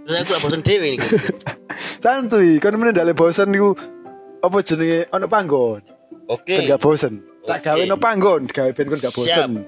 Terus 0.07 0.17
aku 0.23 0.31
lah 0.31 0.41
bosen 0.47 0.63
dewi 0.63 1.03
nih. 1.03 1.11
Santuy, 1.99 2.63
kan 2.63 2.79
meneh 2.79 2.95
ndale 2.95 3.11
bosen 3.11 3.51
niku 3.51 3.75
apa 4.39 4.63
jenenge 4.63 5.11
ono 5.11 5.27
panggon. 5.27 5.83
Oke. 6.31 6.63
Ben 6.63 6.71
gak 6.71 6.79
bosen. 6.79 7.27
Tak 7.43 7.59
Oke. 7.59 7.67
gawe 7.67 7.83
no 7.91 7.99
panggon, 7.99 8.47
gawe 8.47 8.71
ben 8.71 8.87
kon 8.87 9.03
gak 9.03 9.11
bosen. 9.11 9.67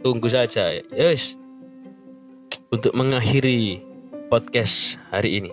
Tunggu 0.00 0.32
saja. 0.32 0.80
Yes. 0.96 1.36
Untuk 2.72 2.96
mengakhiri 2.96 3.84
podcast 4.32 4.96
hari 5.12 5.44
ini. 5.44 5.52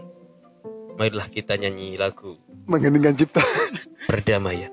Marilah 0.96 1.28
kita 1.28 1.60
nyanyi 1.60 2.00
lagu 2.00 2.39
Mengheningkan 2.63 3.12
cipta. 3.19 3.43
Berdamaian. 4.08 4.72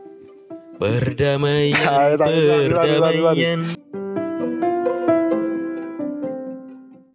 Tangan, 0.78 2.14
tangan. 2.22 2.70
Berdamaian. 2.70 3.60